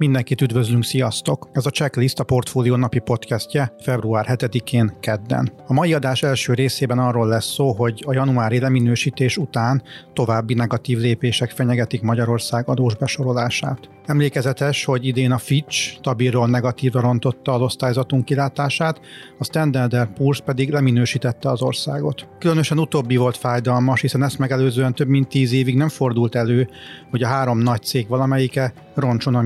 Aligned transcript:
Mindenkit 0.00 0.40
üdvözlünk, 0.40 0.84
sziasztok! 0.84 1.48
Ez 1.52 1.66
a 1.66 1.70
Checklist 1.70 2.20
a 2.20 2.24
Portfólió 2.24 2.76
napi 2.76 2.98
podcastje 2.98 3.72
február 3.82 4.26
7-én 4.28 4.92
kedden. 5.00 5.52
A 5.66 5.72
mai 5.72 5.94
adás 5.94 6.22
első 6.22 6.54
részében 6.54 6.98
arról 6.98 7.28
lesz 7.28 7.52
szó, 7.52 7.72
hogy 7.72 8.04
a 8.06 8.12
januári 8.12 8.60
leminősítés 8.60 9.36
után 9.36 9.82
további 10.12 10.54
negatív 10.54 10.98
lépések 10.98 11.50
fenyegetik 11.50 12.02
Magyarország 12.02 12.68
adós 12.68 12.96
besorolását. 12.96 13.88
Emlékezetes, 14.06 14.84
hogy 14.84 15.06
idén 15.06 15.32
a 15.32 15.38
Fitch 15.38 15.76
stabilról 15.76 16.48
negatívra 16.48 17.00
rontotta 17.00 17.52
az 17.52 17.60
osztályzatunk 17.60 18.24
kilátását, 18.24 19.00
a 19.38 19.44
Standard 19.44 20.08
Poor's 20.18 20.38
pedig 20.44 20.70
leminősítette 20.70 21.50
az 21.50 21.62
országot. 21.62 22.28
Különösen 22.38 22.78
utóbbi 22.78 23.16
volt 23.16 23.36
fájdalmas, 23.36 24.00
hiszen 24.00 24.22
ezt 24.22 24.38
megelőzően 24.38 24.94
több 24.94 25.08
mint 25.08 25.28
tíz 25.28 25.52
évig 25.52 25.76
nem 25.76 25.88
fordult 25.88 26.34
elő, 26.34 26.68
hogy 27.10 27.22
a 27.22 27.26
három 27.26 27.58
nagy 27.58 27.82
cég 27.82 28.08
valamelyike 28.08 28.72
roncson 28.94 29.34
a 29.34 29.40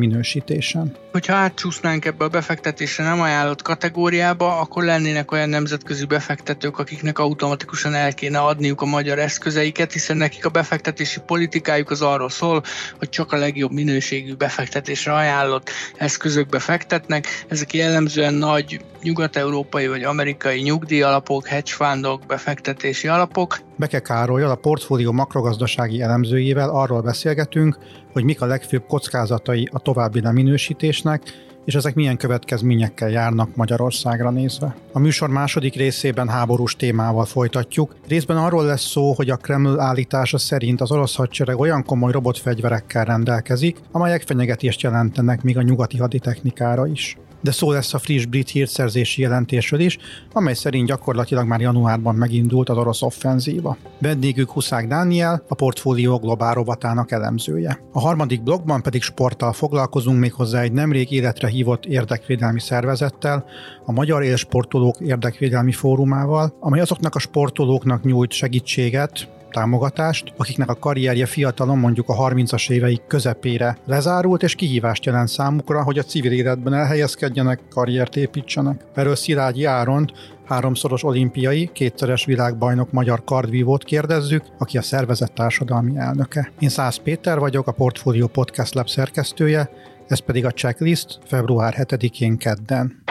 minősítésen. 0.48 0.96
Hogyha 1.12 1.34
átcsúsznánk 1.34 2.04
ebbe 2.04 2.24
a 2.24 2.28
befektetésre 2.28 3.04
nem 3.04 3.20
ajánlott 3.20 3.62
kategóriába, 3.62 4.60
akkor 4.60 4.84
lennének 4.84 5.32
olyan 5.32 5.48
nemzetközi 5.48 6.04
befektetők, 6.04 6.78
akiknek 6.78 7.18
automatikusan 7.18 7.94
el 7.94 8.14
kéne 8.14 8.38
adniuk 8.38 8.80
a 8.80 8.84
magyar 8.84 9.18
eszközeiket, 9.18 9.92
hiszen 9.92 10.16
nekik 10.16 10.44
a 10.44 10.48
befektetési 10.48 11.20
politikájuk 11.26 11.90
az 11.90 12.02
arról 12.02 12.30
szól, 12.30 12.62
hogy 12.98 13.08
csak 13.08 13.32
a 13.32 13.36
legjobb 13.36 13.72
minőségű 13.72 14.34
befektetésre 14.34 15.12
ajánlott 15.12 15.70
eszközökbe 15.96 16.58
fektetnek. 16.58 17.26
Ezek 17.48 17.74
jellemzően 17.74 18.34
nagy 18.34 18.80
nyugat-európai 19.02 19.86
vagy 19.86 20.02
amerikai 20.02 20.60
nyugdíjalapok, 20.60 21.46
hedge 21.46 21.72
fundok, 21.72 22.26
befektetési 22.26 23.08
alapok. 23.08 23.58
Beke 23.76 24.00
Károlyal, 24.00 24.50
a 24.50 24.54
portfólió 24.54 25.12
makrogazdasági 25.12 26.00
elemzőjével 26.00 26.68
arról 26.68 27.00
beszélgetünk, 27.00 27.78
hogy 28.12 28.24
mik 28.24 28.42
a 28.42 28.46
legfőbb 28.46 28.86
kockázatai 28.86 29.68
a 29.72 29.78
további 29.78 30.20
leminősítésnek, 30.20 31.22
és 31.64 31.74
ezek 31.74 31.94
milyen 31.94 32.16
következményekkel 32.16 33.10
járnak 33.10 33.56
Magyarországra 33.56 34.30
nézve. 34.30 34.76
A 34.92 34.98
műsor 34.98 35.28
második 35.28 35.74
részében 35.74 36.28
háborús 36.28 36.76
témával 36.76 37.24
folytatjuk. 37.24 37.94
Részben 38.08 38.36
arról 38.36 38.64
lesz 38.64 38.90
szó, 38.90 39.12
hogy 39.12 39.30
a 39.30 39.36
Kreml 39.36 39.80
állítása 39.80 40.38
szerint 40.38 40.80
az 40.80 40.90
orosz 40.90 41.16
hadsereg 41.16 41.58
olyan 41.58 41.84
komoly 41.84 42.12
robotfegyverekkel 42.12 43.04
rendelkezik, 43.04 43.78
amelyek 43.92 44.22
fenyegetést 44.22 44.80
jelentenek 44.80 45.42
még 45.42 45.56
a 45.56 45.62
nyugati 45.62 45.96
haditechnikára 45.96 46.86
is 46.86 47.16
de 47.44 47.50
szó 47.50 47.72
lesz 47.72 47.94
a 47.94 47.98
friss 47.98 48.24
brit 48.24 48.50
hírszerzési 48.50 49.22
jelentésről 49.22 49.80
is, 49.80 49.98
amely 50.32 50.54
szerint 50.54 50.86
gyakorlatilag 50.86 51.46
már 51.46 51.60
januárban 51.60 52.14
megindult 52.14 52.68
az 52.68 52.76
orosz 52.76 53.02
offenzíva. 53.02 53.76
Vendégük 53.98 54.50
Huszák 54.50 54.86
Dániel, 54.86 55.44
a 55.48 55.54
portfólió 55.54 56.18
globál 56.18 56.54
rovatának 56.54 57.10
elemzője. 57.10 57.80
A 57.92 58.00
harmadik 58.00 58.42
blogban 58.42 58.82
pedig 58.82 59.02
sporttal 59.02 59.52
foglalkozunk 59.52 60.18
méghozzá 60.18 60.60
egy 60.60 60.72
nemrég 60.72 61.10
életre 61.10 61.48
hívott 61.48 61.84
érdekvédelmi 61.86 62.60
szervezettel, 62.60 63.44
a 63.84 63.92
Magyar 63.92 64.22
Élsportolók 64.22 65.00
Érdekvédelmi 65.00 65.72
Fórumával, 65.72 66.56
amely 66.60 66.80
azoknak 66.80 67.14
a 67.14 67.18
sportolóknak 67.18 68.04
nyújt 68.04 68.32
segítséget, 68.32 69.28
támogatást, 69.54 70.32
akiknek 70.36 70.68
a 70.68 70.74
karrierje 70.74 71.26
fiatalon 71.26 71.78
mondjuk 71.78 72.08
a 72.08 72.14
30-as 72.14 72.70
éveik 72.70 73.02
közepére 73.06 73.76
lezárult, 73.86 74.42
és 74.42 74.54
kihívást 74.54 75.04
jelent 75.04 75.28
számukra, 75.28 75.82
hogy 75.82 75.98
a 75.98 76.02
civil 76.02 76.32
életben 76.32 76.74
elhelyezkedjenek, 76.74 77.60
karriert 77.70 78.16
építsenek. 78.16 78.84
Erről 78.94 79.14
Szilágyi 79.14 79.64
Áront, 79.64 80.12
háromszoros 80.44 81.04
olimpiai, 81.04 81.70
kétszeres 81.72 82.24
világbajnok 82.24 82.92
magyar 82.92 83.24
kardvívót 83.24 83.84
kérdezzük, 83.84 84.44
aki 84.58 84.78
a 84.78 84.82
szervezet 84.82 85.32
társadalmi 85.32 85.96
elnöke. 85.96 86.52
Én 86.58 86.68
Szász 86.68 86.96
Péter 86.96 87.38
vagyok, 87.38 87.66
a 87.66 87.72
Portfolio 87.72 88.26
Podcast 88.26 88.74
Lab 88.74 88.88
szerkesztője, 88.88 89.70
ez 90.08 90.18
pedig 90.18 90.44
a 90.44 90.50
checklist 90.50 91.18
február 91.26 91.74
7-én 91.78 92.36
kedden. 92.36 93.03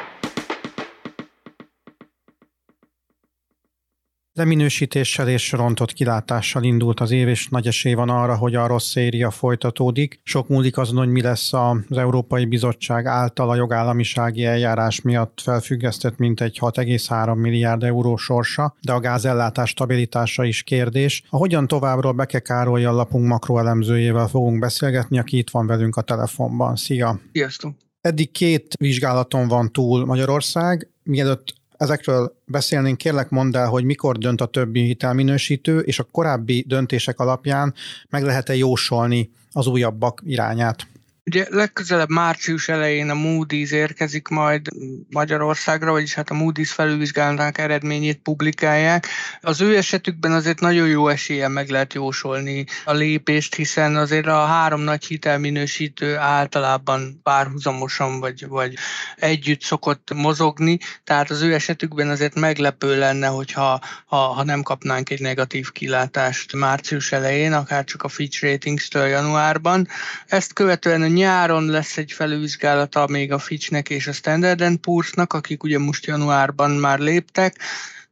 Leminősítéssel 4.35 5.27
és 5.27 5.51
rontott 5.51 5.93
kilátással 5.93 6.63
indult 6.63 6.99
az 6.99 7.11
év, 7.11 7.27
és 7.27 7.47
nagy 7.47 7.67
esély 7.67 7.93
van 7.93 8.09
arra, 8.09 8.37
hogy 8.37 8.55
a 8.55 8.67
rossz 8.67 8.89
széria 8.89 9.31
folytatódik. 9.31 10.19
Sok 10.23 10.47
múlik 10.47 10.77
azon, 10.77 10.97
hogy 10.97 11.07
mi 11.07 11.21
lesz 11.21 11.53
az 11.53 11.97
Európai 11.97 12.45
Bizottság 12.45 13.05
által 13.05 13.49
a 13.49 13.55
jogállamisági 13.55 14.45
eljárás 14.45 15.01
miatt 15.01 15.41
felfüggesztett 15.43 16.17
mintegy 16.17 16.57
6,3 16.61 17.35
milliárd 17.35 17.83
euró 17.83 18.15
sorsa, 18.15 18.75
de 18.81 18.91
a 18.91 18.99
gázellátás 18.99 19.69
stabilitása 19.69 20.43
is 20.43 20.63
kérdés. 20.63 21.23
A 21.29 21.37
hogyan 21.37 21.67
továbbról 21.67 22.11
Beke 22.11 22.39
Károly 22.39 22.85
a 22.85 22.91
lapunk 22.91 23.27
makroelemzőjével 23.27 24.27
fogunk 24.27 24.59
beszélgetni, 24.59 25.19
aki 25.19 25.37
itt 25.37 25.49
van 25.49 25.67
velünk 25.67 25.95
a 25.95 26.01
telefonban. 26.01 26.75
Szia! 26.75 27.19
Sziasztok! 27.31 27.75
Eddig 28.01 28.31
két 28.31 28.73
vizsgálaton 28.79 29.47
van 29.47 29.71
túl 29.71 30.05
Magyarország, 30.05 30.89
mielőtt 31.03 31.61
ezekről 31.83 32.35
beszélnénk, 32.45 32.97
kérlek 32.97 33.29
mondd 33.29 33.57
el, 33.57 33.67
hogy 33.67 33.83
mikor 33.83 34.17
dönt 34.17 34.41
a 34.41 34.45
többi 34.45 34.81
hitelminősítő, 34.81 35.79
és 35.79 35.99
a 35.99 36.07
korábbi 36.11 36.65
döntések 36.67 37.19
alapján 37.19 37.73
meg 38.09 38.23
lehet-e 38.23 38.55
jósolni 38.55 39.31
az 39.51 39.67
újabbak 39.67 40.21
irányát? 40.25 40.87
Ugye 41.25 41.45
legközelebb 41.49 42.09
március 42.09 42.69
elején 42.69 43.09
a 43.09 43.13
Moody's 43.13 43.71
érkezik 43.71 44.27
majd 44.27 44.67
Magyarországra, 45.09 45.91
vagyis 45.91 46.13
hát 46.13 46.29
a 46.29 46.35
Moody's 46.35 46.69
felülvizsgálatának 46.73 47.57
eredményét 47.57 48.17
publikálják. 48.17 49.07
Az 49.41 49.61
ő 49.61 49.77
esetükben 49.77 50.31
azért 50.31 50.59
nagyon 50.59 50.87
jó 50.87 51.07
esélyen 51.07 51.51
meg 51.51 51.69
lehet 51.69 51.93
jósolni 51.93 52.65
a 52.85 52.93
lépést, 52.93 53.55
hiszen 53.55 53.95
azért 53.95 54.27
a 54.27 54.45
három 54.45 54.81
nagy 54.81 55.05
hitelminősítő 55.05 56.17
általában 56.17 57.19
párhuzamosan 57.23 58.19
vagy, 58.19 58.47
vagy 58.47 58.73
együtt 59.15 59.61
szokott 59.61 60.13
mozogni, 60.13 60.77
tehát 61.03 61.29
az 61.29 61.41
ő 61.41 61.53
esetükben 61.53 62.09
azért 62.09 62.35
meglepő 62.35 62.97
lenne, 62.99 63.27
hogyha 63.27 63.81
ha, 64.05 64.17
ha 64.17 64.43
nem 64.43 64.61
kapnánk 64.61 65.09
egy 65.09 65.21
negatív 65.21 65.71
kilátást 65.71 66.53
március 66.53 67.11
elején, 67.11 67.53
akár 67.53 67.83
csak 67.83 68.03
a 68.03 68.07
Fitch 68.07 68.43
Ratings-től 68.43 69.07
januárban. 69.07 69.87
Ezt 70.27 70.53
követően 70.53 71.01
a 71.01 71.11
nyáron 71.13 71.65
lesz 71.65 71.97
egy 71.97 72.11
felülvizsgálata 72.11 73.07
még 73.07 73.31
a 73.31 73.39
Fitchnek 73.39 73.89
és 73.89 74.07
a 74.07 74.11
Standard 74.11 74.79
Poor's-nak, 74.87 75.33
akik 75.33 75.63
ugye 75.63 75.79
most 75.79 76.05
januárban 76.05 76.71
már 76.71 76.99
léptek, 76.99 77.55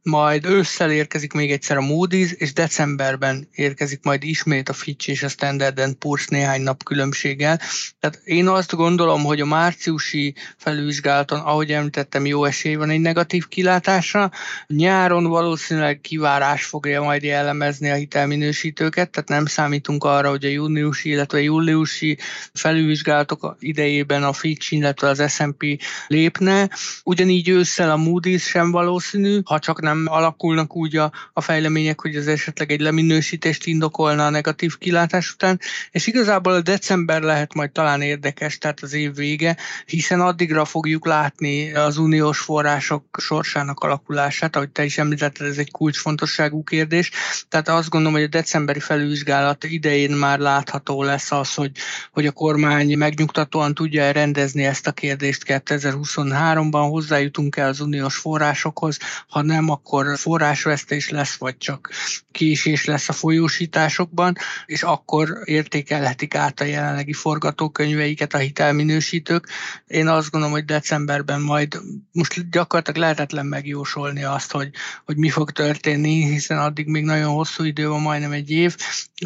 majd 0.02 0.46
ősszel 0.46 0.90
érkezik 0.90 1.32
még 1.32 1.50
egyszer 1.50 1.76
a 1.76 1.80
Moody's, 1.80 2.32
és 2.32 2.52
decemberben 2.52 3.48
érkezik 3.54 4.00
majd 4.02 4.22
ismét 4.22 4.68
a 4.68 4.72
Fitch 4.72 5.08
és 5.08 5.22
a 5.22 5.28
Standard 5.28 5.96
Poor's 6.00 6.28
néhány 6.28 6.62
nap 6.62 6.82
különbséggel. 6.82 7.60
Tehát 8.00 8.20
én 8.24 8.48
azt 8.48 8.74
gondolom, 8.74 9.24
hogy 9.24 9.40
a 9.40 9.46
márciusi 9.46 10.34
felülvizsgálaton, 10.56 11.40
ahogy 11.40 11.72
említettem, 11.72 12.26
jó 12.26 12.44
esély 12.44 12.74
van 12.74 12.90
egy 12.90 13.00
negatív 13.00 13.48
kilátásra. 13.48 14.30
Nyáron 14.66 15.24
valószínűleg 15.24 16.00
kivárás 16.00 16.64
fogja 16.64 17.02
majd 17.02 17.22
jellemezni 17.22 17.90
a 17.90 17.94
hitelminősítőket, 17.94 19.10
tehát 19.10 19.28
nem 19.28 19.46
számítunk 19.46 20.04
arra, 20.04 20.28
hogy 20.28 20.44
a 20.44 20.48
júniusi, 20.48 21.08
illetve 21.08 21.38
a 21.38 21.40
júliusi 21.40 22.18
felülvizsgálatok 22.52 23.56
idejében 23.58 24.22
a 24.22 24.32
Fitch, 24.32 24.72
illetve 24.72 25.08
az 25.08 25.32
S&P 25.32 25.64
lépne. 26.06 26.70
Ugyanígy 27.04 27.48
ősszel 27.48 27.90
a 27.90 27.96
Moody's 27.96 28.42
sem 28.42 28.70
valószínű, 28.70 29.40
ha 29.44 29.58
csak 29.58 29.80
nem 29.80 29.91
nem 29.92 30.06
alakulnak 30.08 30.76
úgy 30.76 30.96
a, 30.96 31.12
a 31.32 31.40
fejlemények, 31.40 32.00
hogy 32.00 32.16
ez 32.16 32.26
esetleg 32.26 32.70
egy 32.70 32.80
leminősítést 32.80 33.66
indokolna 33.66 34.26
a 34.26 34.30
negatív 34.30 34.78
kilátás 34.78 35.32
után, 35.32 35.60
és 35.90 36.06
igazából 36.06 36.52
a 36.52 36.60
december 36.60 37.22
lehet 37.22 37.54
majd 37.54 37.70
talán 37.70 38.00
érdekes, 38.00 38.58
tehát 38.58 38.80
az 38.82 38.92
év 38.92 39.14
vége, 39.14 39.56
hiszen 39.86 40.20
addigra 40.20 40.64
fogjuk 40.64 41.06
látni 41.06 41.74
az 41.74 41.96
uniós 41.96 42.38
források 42.38 43.04
sorsának 43.18 43.80
alakulását, 43.80 44.56
ahogy 44.56 44.70
te 44.70 44.84
is 44.84 44.98
említetted, 44.98 45.46
ez 45.46 45.58
egy 45.58 45.70
kulcsfontosságú 45.70 46.64
kérdés, 46.64 47.10
tehát 47.48 47.68
azt 47.68 47.88
gondolom, 47.88 48.16
hogy 48.16 48.26
a 48.26 48.36
decemberi 48.38 48.80
felülvizsgálat 48.80 49.64
idején 49.64 50.10
már 50.10 50.38
látható 50.38 51.02
lesz 51.02 51.32
az, 51.32 51.54
hogy, 51.54 51.70
hogy 52.12 52.26
a 52.26 52.32
kormány 52.32 52.98
megnyugtatóan 52.98 53.74
tudja 53.74 54.10
rendezni 54.10 54.64
ezt 54.64 54.86
a 54.86 54.92
kérdést. 54.92 55.42
2023-ban, 55.46 56.86
hozzájutunk-e 56.90 57.66
az 57.66 57.80
uniós 57.80 58.16
forrásokhoz, 58.16 58.98
ha 59.28 59.42
nem, 59.42 59.70
akkor 59.70 59.81
forrásvesztés 60.14 61.10
lesz, 61.10 61.36
vagy 61.36 61.58
csak 61.58 61.90
késés 62.30 62.84
lesz 62.84 63.08
a 63.08 63.12
folyósításokban, 63.12 64.36
és 64.66 64.82
akkor 64.82 65.38
értékelhetik 65.44 66.34
át 66.34 66.60
a 66.60 66.64
jelenlegi 66.64 67.12
forgatókönyveiket 67.12 68.34
a 68.34 68.38
hitelminősítők. 68.38 69.48
Én 69.86 70.08
azt 70.08 70.30
gondolom, 70.30 70.54
hogy 70.54 70.64
decemberben 70.64 71.40
majd 71.40 71.80
most 72.12 72.50
gyakorlatilag 72.50 73.00
lehetetlen 73.00 73.46
megjósolni 73.46 74.24
azt, 74.24 74.52
hogy, 74.52 74.70
hogy 75.04 75.16
mi 75.16 75.30
fog 75.30 75.50
történni, 75.50 76.24
hiszen 76.24 76.58
addig 76.58 76.86
még 76.86 77.04
nagyon 77.04 77.32
hosszú 77.32 77.64
idő 77.64 77.88
van, 77.88 78.00
majdnem 78.00 78.32
egy 78.32 78.50
év, 78.50 78.76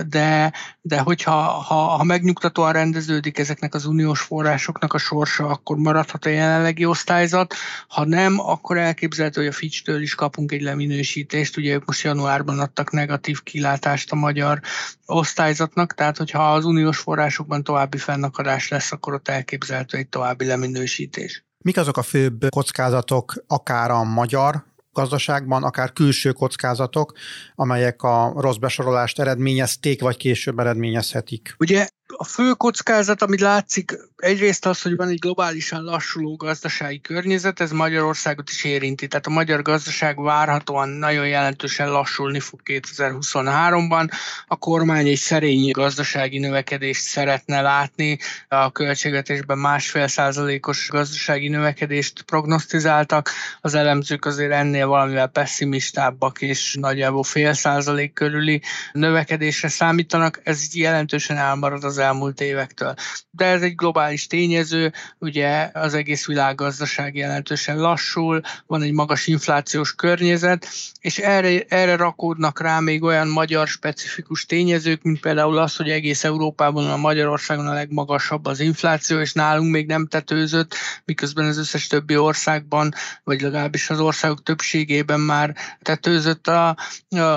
de, 0.07 0.53
de 0.81 0.99
hogyha 0.99 1.33
ha, 1.41 1.75
ha 1.75 2.05
megnyugtatóan 2.05 2.73
rendeződik 2.73 3.39
ezeknek 3.39 3.75
az 3.75 3.87
uniós 3.87 4.21
forrásoknak 4.21 4.93
a 4.93 4.99
sorsa, 4.99 5.47
akkor 5.47 5.77
maradhat 5.77 6.25
a 6.25 6.29
jelenlegi 6.29 6.85
osztályzat, 6.85 7.55
ha 7.89 8.05
nem, 8.05 8.41
akkor 8.41 8.79
elképzelhető, 8.79 9.41
hogy 9.41 9.51
a 9.51 9.53
Fitch-től 9.53 10.03
is 10.03 10.15
kapunk 10.15 10.46
várhatunk 10.47 10.53
egy 10.53 10.63
leminősítést, 10.63 11.57
ugye 11.57 11.75
ők 11.75 11.85
most 11.85 12.03
januárban 12.03 12.59
adtak 12.59 12.91
negatív 12.91 13.43
kilátást 13.43 14.13
a 14.13 14.17
magyar 14.17 14.61
osztályzatnak, 15.07 15.95
tehát 15.95 16.17
hogyha 16.17 16.55
az 16.55 16.65
uniós 16.65 16.99
forrásokban 16.99 17.63
további 17.63 17.99
fennakadás 17.99 18.69
lesz, 18.69 18.93
akkor 18.93 19.15
ott 19.15 19.29
elképzelhető 19.29 19.99
egy 19.99 20.09
további 20.09 20.47
leminősítés. 20.47 21.45
Mik 21.65 21.77
azok 21.77 21.97
a 21.97 22.03
főbb 22.03 22.49
kockázatok, 22.49 23.35
akár 23.47 23.91
a 23.91 24.05
magyar 24.05 24.65
gazdaságban, 24.93 25.63
akár 25.63 25.93
külső 25.93 26.33
kockázatok, 26.33 27.13
amelyek 27.55 28.03
a 28.03 28.33
rossz 28.37 28.57
besorolást 28.57 29.19
eredményezték, 29.19 30.01
vagy 30.01 30.17
később 30.17 30.59
eredményezhetik? 30.59 31.55
Ugye 31.59 31.89
a 32.07 32.25
fő 32.25 32.53
kockázat, 32.53 33.23
amit 33.23 33.41
látszik, 33.41 33.93
egyrészt 34.17 34.67
az, 34.67 34.83
hogy 34.83 34.97
van 34.97 35.09
egy 35.09 35.19
globálisan 35.19 35.83
lassuló 35.83 36.37
gazdasági 36.37 37.01
környezet, 37.01 37.61
ez 37.61 37.71
Magyarországot 37.71 38.51
is 38.51 38.65
érinti. 38.65 39.07
Tehát 39.09 39.27
a 39.27 39.31
magyar 39.31 39.63
gazdaság 39.63 40.21
várhatóan 40.23 40.89
nagyon 40.89 41.29
jelentősen 41.29 41.91
lassulni 41.91 42.41
fog 42.41 42.61
2023-ban. 42.65 44.11
A 44.47 44.57
kormány 44.57 45.07
egy 45.07 45.17
szerény 45.17 45.71
gazdasági 45.71 46.39
növekedést 46.39 47.03
szeretne 47.03 47.61
látni. 47.61 48.19
A 48.49 48.73
költségvetésben 48.73 49.59
másfél 49.59 50.09
százalékos 50.09 50.89
gazdasági 50.89 51.49
növekedést 51.49 52.23
prognosztizáltak. 52.23 53.31
Az 53.61 53.75
elemzők 53.75 54.25
azért 54.25 54.53
ennél 54.53 54.87
valamivel 54.87 55.27
pessimistábbak 55.27 56.43
és 56.43 56.77
nagyjából 56.81 57.25
fél 57.25 57.53
százalék 57.53 58.13
körüli 58.13 58.63
növekedésre 58.93 59.69
számítanak. 59.69 60.41
Ez 60.43 60.75
jelentősen 60.75 61.37
elmarad 61.37 61.85
az 61.85 61.99
elmúlt 61.99 62.41
évektől. 62.41 62.95
De 63.31 63.45
ez 63.45 63.63
egy 63.63 63.75
globális 63.75 64.05
tényező, 64.29 64.93
ugye 65.19 65.71
az 65.73 65.95
egész 65.95 66.27
világgazdaság 66.27 67.17
jelentősen 67.17 67.79
lassul, 67.79 68.41
van 68.67 68.83
egy 68.83 68.93
magas 68.93 69.27
inflációs 69.27 69.95
környezet, 69.95 70.69
és 71.01 71.19
erre, 71.19 71.61
erre 71.69 71.97
rakódnak 71.97 72.61
rá 72.61 72.81
még 72.81 73.03
olyan 73.03 73.29
magyar 73.29 73.69
specifikus 73.69 74.47
tényezők, 74.47 75.03
mint 75.03 75.21
például 75.21 75.59
az, 75.59 75.77
hogy 75.77 75.91
egész 75.91 76.25
Európában, 76.25 76.91
a 76.91 76.97
Magyarországon 76.97 77.67
a 77.67 77.73
legmagasabb 77.73 78.47
az 78.47 78.61
infláció, 78.61 79.19
és 79.19 79.33
nálunk 79.33 79.71
még 79.71 79.87
nem 79.87 80.07
tetőzött, 80.07 80.75
miközben 81.05 81.47
az 81.47 81.59
összes 81.59 81.87
többi 81.87 82.17
országban, 82.17 82.93
vagy 83.25 83.41
legalábbis 83.41 83.91
az 83.91 84.01
országok 84.01 84.43
többségében 84.43 85.21
már 85.21 85.57
tetőzött 85.83 86.49
a, 86.49 86.77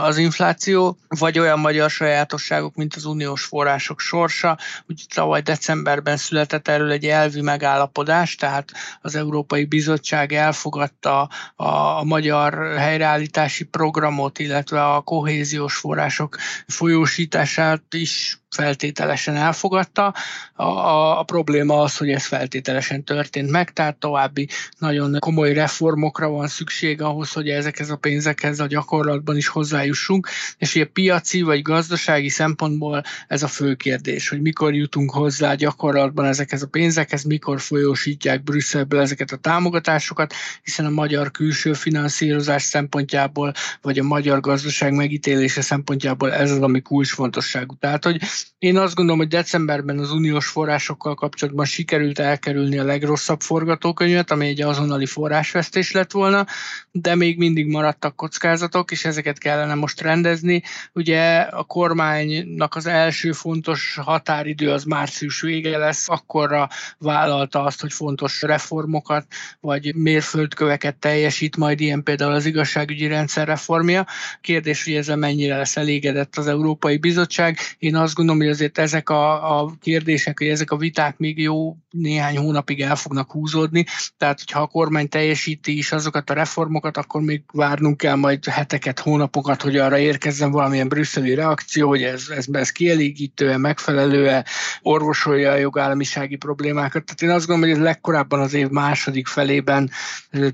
az 0.03 0.17
infláció, 0.17 0.97
vagy 1.07 1.39
olyan 1.39 1.59
magyar 1.59 1.89
sajátosságok, 1.89 2.75
mint 2.75 2.95
az 2.95 3.05
uniós 3.05 3.43
források 3.45 3.99
sorsa, 3.99 4.57
úgy 4.87 5.05
tavaly 5.13 5.41
decemberben 5.41 6.17
született 6.17 6.58
erről 6.67 6.91
egy 6.91 7.05
elvi 7.05 7.41
megállapodás, 7.41 8.35
tehát 8.35 8.71
az 9.01 9.15
Európai 9.15 9.65
Bizottság 9.65 10.33
elfogadta 10.33 11.29
a, 11.55 11.63
a 11.65 12.03
magyar 12.03 12.77
helyreállítási 12.77 13.63
programot, 13.63 14.39
illetve 14.39 14.85
a 14.85 15.01
kohéziós 15.01 15.75
források 15.75 16.37
folyósítását 16.67 17.93
is 17.93 18.38
feltételesen 18.49 19.35
elfogadta. 19.35 20.13
A, 20.53 20.63
a, 20.63 21.19
a 21.19 21.23
probléma 21.23 21.81
az, 21.81 21.97
hogy 21.97 22.09
ez 22.09 22.25
feltételesen 22.25 23.03
történt 23.03 23.49
meg, 23.49 23.73
tehát 23.73 23.97
további 23.97 24.47
nagyon 24.77 25.17
komoly 25.19 25.53
reformokra 25.53 26.29
van 26.29 26.47
szükség 26.47 27.01
ahhoz, 27.01 27.31
hogy 27.31 27.49
ezekhez 27.49 27.89
a 27.89 27.95
pénzekhez 27.95 28.59
a 28.59 28.67
gyakorlatban 28.67 29.37
is 29.37 29.47
hozzájussunk, 29.47 30.27
és 30.57 30.75
ugye 30.75 30.85
piaci 30.85 31.41
vagy 31.41 31.61
gazdasági 31.61 32.29
szempontból 32.29 33.03
ez 33.27 33.43
a 33.43 33.47
fő 33.47 33.75
kérdés, 33.75 34.29
hogy 34.29 34.41
mikor 34.41 34.73
jutunk 34.75 35.11
hozzá 35.11 35.53
gyakorlatban 35.53 36.25
ezekhez 36.25 36.61
a 36.61 36.67
pénzekhez, 36.67 37.23
mikor 37.23 37.61
folyósítják 37.61 38.43
Brüsszelből 38.43 38.99
ezeket 38.99 39.31
a 39.31 39.37
támogatásokat, 39.37 40.33
hiszen 40.63 40.85
a 40.85 40.89
magyar 40.89 41.31
külső 41.31 41.73
finanszírozás 41.73 42.63
szempontjából, 42.63 43.53
vagy 43.81 43.99
a 43.99 44.03
magyar 44.03 44.39
gazdaság 44.39 44.93
megítélése 44.93 45.61
szempontjából 45.61 46.33
ez 46.33 46.51
az, 46.51 46.61
ami 46.61 46.81
kulcsfontosságú. 46.81 47.75
Tehát, 47.79 48.03
hogy 48.03 48.21
én 48.59 48.77
azt 48.77 48.95
gondolom, 48.95 49.19
hogy 49.19 49.29
decemberben 49.29 49.99
az 49.99 50.11
uniós 50.11 50.47
forrásokkal 50.47 51.15
kapcsolatban 51.15 51.65
sikerült 51.65 52.19
elkerülni 52.19 52.77
a 52.77 52.83
legrosszabb 52.83 53.41
forgatókönyvet, 53.41 54.31
ami 54.31 54.47
egy 54.47 54.61
azonnali 54.61 55.05
forrásvesztés 55.05 55.91
lett 55.91 56.11
volna, 56.11 56.45
de 56.91 57.15
még 57.15 57.37
mindig 57.37 57.67
maradtak 57.67 58.15
kockázatok, 58.15 58.91
és 58.91 59.05
ezeket 59.05 59.37
kellene 59.37 59.73
most 59.73 60.01
rendezni. 60.01 60.63
Ugye 60.93 61.37
a 61.39 61.63
kormánynak 61.63 62.75
az 62.75 62.85
első 62.85 63.31
fontos 63.31 63.97
határidő 64.01 64.71
az 64.71 64.83
március 64.83 65.41
vége 65.41 65.77
lesz, 65.77 66.09
akkorra 66.09 66.69
vállalta 66.97 67.63
azt, 67.63 67.81
hogy 67.81 67.93
fontos 67.93 68.41
reformokat 68.41 69.25
vagy 69.59 69.95
mérföldköveket 69.95 70.95
teljesít, 70.95 71.57
majd 71.57 71.79
ilyen 71.79 72.03
például 72.03 72.33
az 72.33 72.45
igazságügyi 72.45 73.07
rendszer 73.07 73.47
reformja. 73.47 74.05
Kérdés, 74.41 74.83
hogy 74.83 74.93
ezzel 74.93 75.15
mennyire 75.15 75.57
lesz 75.57 75.77
elégedett 75.77 76.37
az 76.37 76.47
Európai 76.47 76.97
Bizottság. 76.97 77.57
Én 77.77 77.95
azt 77.95 78.13
gondolom, 78.13 78.28
gondolom, 78.29 78.53
hogy 78.53 78.61
azért 78.61 78.77
ezek 78.77 79.09
a, 79.09 79.59
a 79.59 79.71
kérdések, 79.81 80.37
hogy 80.37 80.47
ezek 80.47 80.71
a 80.71 80.77
viták 80.77 81.17
még 81.17 81.41
jó 81.41 81.77
néhány 81.89 82.37
hónapig 82.37 82.81
el 82.81 82.95
fognak 82.95 83.31
húzódni, 83.31 83.85
tehát 84.17 84.39
hogyha 84.39 84.61
a 84.61 84.67
kormány 84.67 85.09
teljesíti 85.09 85.77
is 85.77 85.91
azokat 85.91 86.29
a 86.29 86.33
reformokat, 86.33 86.97
akkor 86.97 87.21
még 87.21 87.43
várnunk 87.53 87.97
kell 87.97 88.15
majd 88.15 88.45
heteket, 88.45 88.99
hónapokat, 88.99 89.61
hogy 89.61 89.77
arra 89.77 89.97
érkezzen 89.97 90.51
valamilyen 90.51 90.87
brüsszeli 90.87 91.33
reakció, 91.33 91.87
hogy 91.87 92.03
ez, 92.03 92.23
ez, 92.29 92.45
ez 92.51 92.69
kielégítően, 92.69 93.59
megfelelően 93.59 94.45
orvosolja 94.81 95.51
a 95.51 95.55
jogállamisági 95.55 96.35
problémákat. 96.35 97.03
Tehát 97.03 97.21
én 97.21 97.29
azt 97.29 97.47
gondolom, 97.47 97.71
hogy 97.73 97.79
ez 97.79 97.85
legkorábban 97.85 98.39
az 98.39 98.53
év 98.53 98.69
második 98.69 99.27
felében 99.27 99.89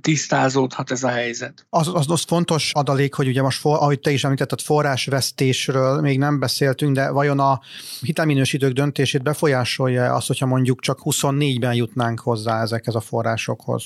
tisztázódhat 0.01 0.91
ez 0.91 1.03
a 1.03 1.09
helyzet. 1.09 1.65
Az, 1.69 1.87
az, 1.93 2.05
az 2.09 2.23
fontos 2.27 2.71
adalék, 2.73 3.13
hogy 3.13 3.27
ugye 3.27 3.41
most, 3.41 3.59
for, 3.59 3.75
ahogy 3.75 3.99
te 3.99 4.11
is 4.11 4.23
említetted, 4.23 4.61
forrásvesztésről 4.61 6.01
még 6.01 6.17
nem 6.17 6.39
beszéltünk, 6.39 6.95
de 6.95 7.09
vajon 7.09 7.39
a 7.39 7.59
hitelminősítők 8.01 8.73
döntését 8.73 9.23
befolyásolja 9.23 10.13
az, 10.13 10.25
hogyha 10.25 10.45
mondjuk 10.45 10.81
csak 10.81 10.99
24-ben 11.03 11.73
jutnánk 11.73 12.19
hozzá 12.19 12.61
ezekhez 12.61 12.95
a 12.95 12.99
forrásokhoz? 12.99 13.83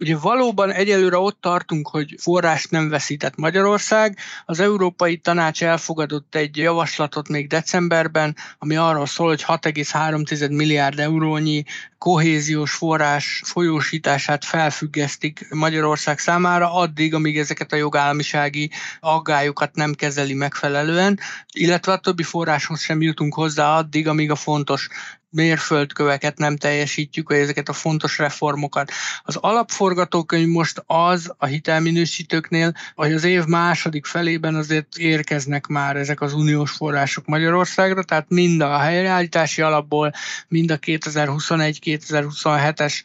Ugye 0.00 0.16
valóban 0.16 0.72
egyelőre 0.72 1.18
ott 1.18 1.40
tartunk, 1.40 1.88
hogy 1.88 2.14
forrás 2.18 2.64
nem 2.64 2.88
veszített 2.88 3.36
Magyarország. 3.36 4.18
Az 4.44 4.60
Európai 4.60 5.16
Tanács 5.16 5.62
elfogadott 5.62 6.34
egy 6.34 6.56
javaslatot 6.56 7.28
még 7.28 7.46
decemberben, 7.46 8.36
ami 8.58 8.76
arról 8.76 9.06
szól, 9.06 9.28
hogy 9.28 9.44
6,3 9.46 10.50
milliárd 10.50 10.98
eurónyi 10.98 11.64
kohéziós 11.98 12.72
forrás 12.72 13.42
folyósítását 13.44 14.44
felfüggesztik 14.44 15.46
Magyarország 15.50 16.18
számára 16.18 16.74
addig, 16.74 17.14
amíg 17.14 17.38
ezeket 17.38 17.72
a 17.72 17.76
jogállamisági 17.76 18.70
aggályokat 19.00 19.74
nem 19.74 19.94
kezeli 19.94 20.34
megfelelően, 20.34 21.18
illetve 21.52 21.92
a 21.92 21.98
többi 21.98 22.22
forráshoz 22.22 22.80
sem 22.80 23.02
jutunk 23.02 23.34
hozzá 23.34 23.76
addig, 23.76 24.08
amíg 24.08 24.30
a 24.30 24.36
fontos 24.36 24.88
mérföldköveket 25.30 26.38
nem 26.38 26.56
teljesítjük, 26.56 27.28
vagy 27.28 27.38
ezeket 27.38 27.68
a 27.68 27.72
fontos 27.72 28.18
reformokat. 28.18 28.90
Az 29.22 29.36
alapforgatókönyv 29.36 30.48
most 30.48 30.82
az 30.86 31.34
a 31.36 31.46
hitelminősítőknél, 31.46 32.72
hogy 32.94 33.12
az 33.12 33.24
év 33.24 33.44
második 33.44 34.06
felében 34.06 34.54
azért 34.54 34.96
érkeznek 34.96 35.66
már 35.66 35.96
ezek 35.96 36.20
az 36.20 36.32
uniós 36.32 36.70
források 36.70 37.26
Magyarországra, 37.26 38.02
tehát 38.02 38.28
mind 38.28 38.60
a 38.60 38.78
helyreállítási 38.78 39.62
alapból, 39.62 40.12
mind 40.48 40.70
a 40.70 40.78
2021-2027-es 40.78 43.02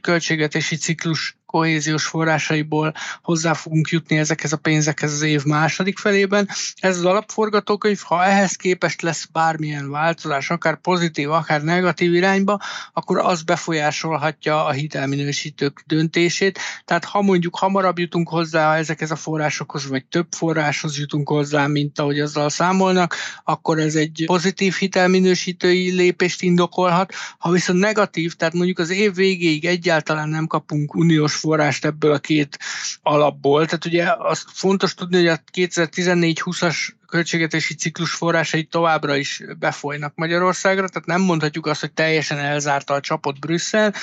költségvetési 0.00 0.76
ciklus 0.76 1.36
kohéziós 1.52 2.04
forrásaiból 2.04 2.94
hozzá 3.22 3.52
fogunk 3.52 3.88
jutni 3.88 4.18
ezekhez 4.18 4.52
a 4.52 4.56
pénzekhez 4.56 5.12
az 5.12 5.22
év 5.22 5.44
második 5.44 5.98
felében. 5.98 6.48
Ez 6.80 6.96
az 6.96 7.04
alapforgatókönyv, 7.04 8.00
ha 8.04 8.24
ehhez 8.24 8.52
képest 8.52 9.02
lesz 9.02 9.28
bármilyen 9.32 9.90
változás, 9.90 10.50
akár 10.50 10.80
pozitív, 10.80 11.30
akár 11.30 11.62
negatív 11.62 12.14
irányba, 12.14 12.60
akkor 12.92 13.18
az 13.18 13.42
befolyásolhatja 13.42 14.64
a 14.64 14.70
hitelminősítők 14.70 15.82
döntését. 15.86 16.58
Tehát 16.84 17.04
ha 17.04 17.22
mondjuk 17.22 17.56
hamarabb 17.56 17.98
jutunk 17.98 18.28
hozzá 18.28 18.76
ezekhez 18.76 19.10
a 19.10 19.16
forrásokhoz, 19.16 19.88
vagy 19.88 20.04
több 20.04 20.26
forráshoz 20.30 20.98
jutunk 20.98 21.28
hozzá, 21.28 21.66
mint 21.66 21.98
ahogy 21.98 22.20
azzal 22.20 22.48
számolnak, 22.48 23.16
akkor 23.44 23.78
ez 23.78 23.94
egy 23.94 24.22
pozitív 24.26 24.74
hitelminősítői 24.74 25.90
lépést 25.90 26.42
indokolhat. 26.42 27.12
Ha 27.38 27.50
viszont 27.50 27.78
negatív, 27.78 28.34
tehát 28.34 28.54
mondjuk 28.54 28.78
az 28.78 28.90
év 28.90 29.14
végéig 29.14 29.64
egyáltalán 29.64 30.28
nem 30.28 30.46
kapunk 30.46 30.94
uniós 30.94 31.41
forrást 31.42 31.84
ebből 31.84 32.12
a 32.12 32.18
két 32.18 32.58
alapból. 33.02 33.64
Tehát 33.64 33.84
ugye 33.84 34.12
az 34.18 34.44
fontos 34.52 34.94
tudni, 34.94 35.16
hogy 35.16 35.26
a 35.26 35.38
2014-20-as 35.52 36.76
költségetési 37.06 37.74
ciklus 37.74 38.12
forrásai 38.12 38.64
továbbra 38.64 39.16
is 39.16 39.42
befolynak 39.58 40.12
Magyarországra, 40.14 40.88
tehát 40.88 41.08
nem 41.08 41.20
mondhatjuk 41.20 41.66
azt, 41.66 41.80
hogy 41.80 41.92
teljesen 41.92 42.38
elzárta 42.38 42.94
a 42.94 43.00
csapot 43.00 43.40
Brüsszel, 43.40 43.94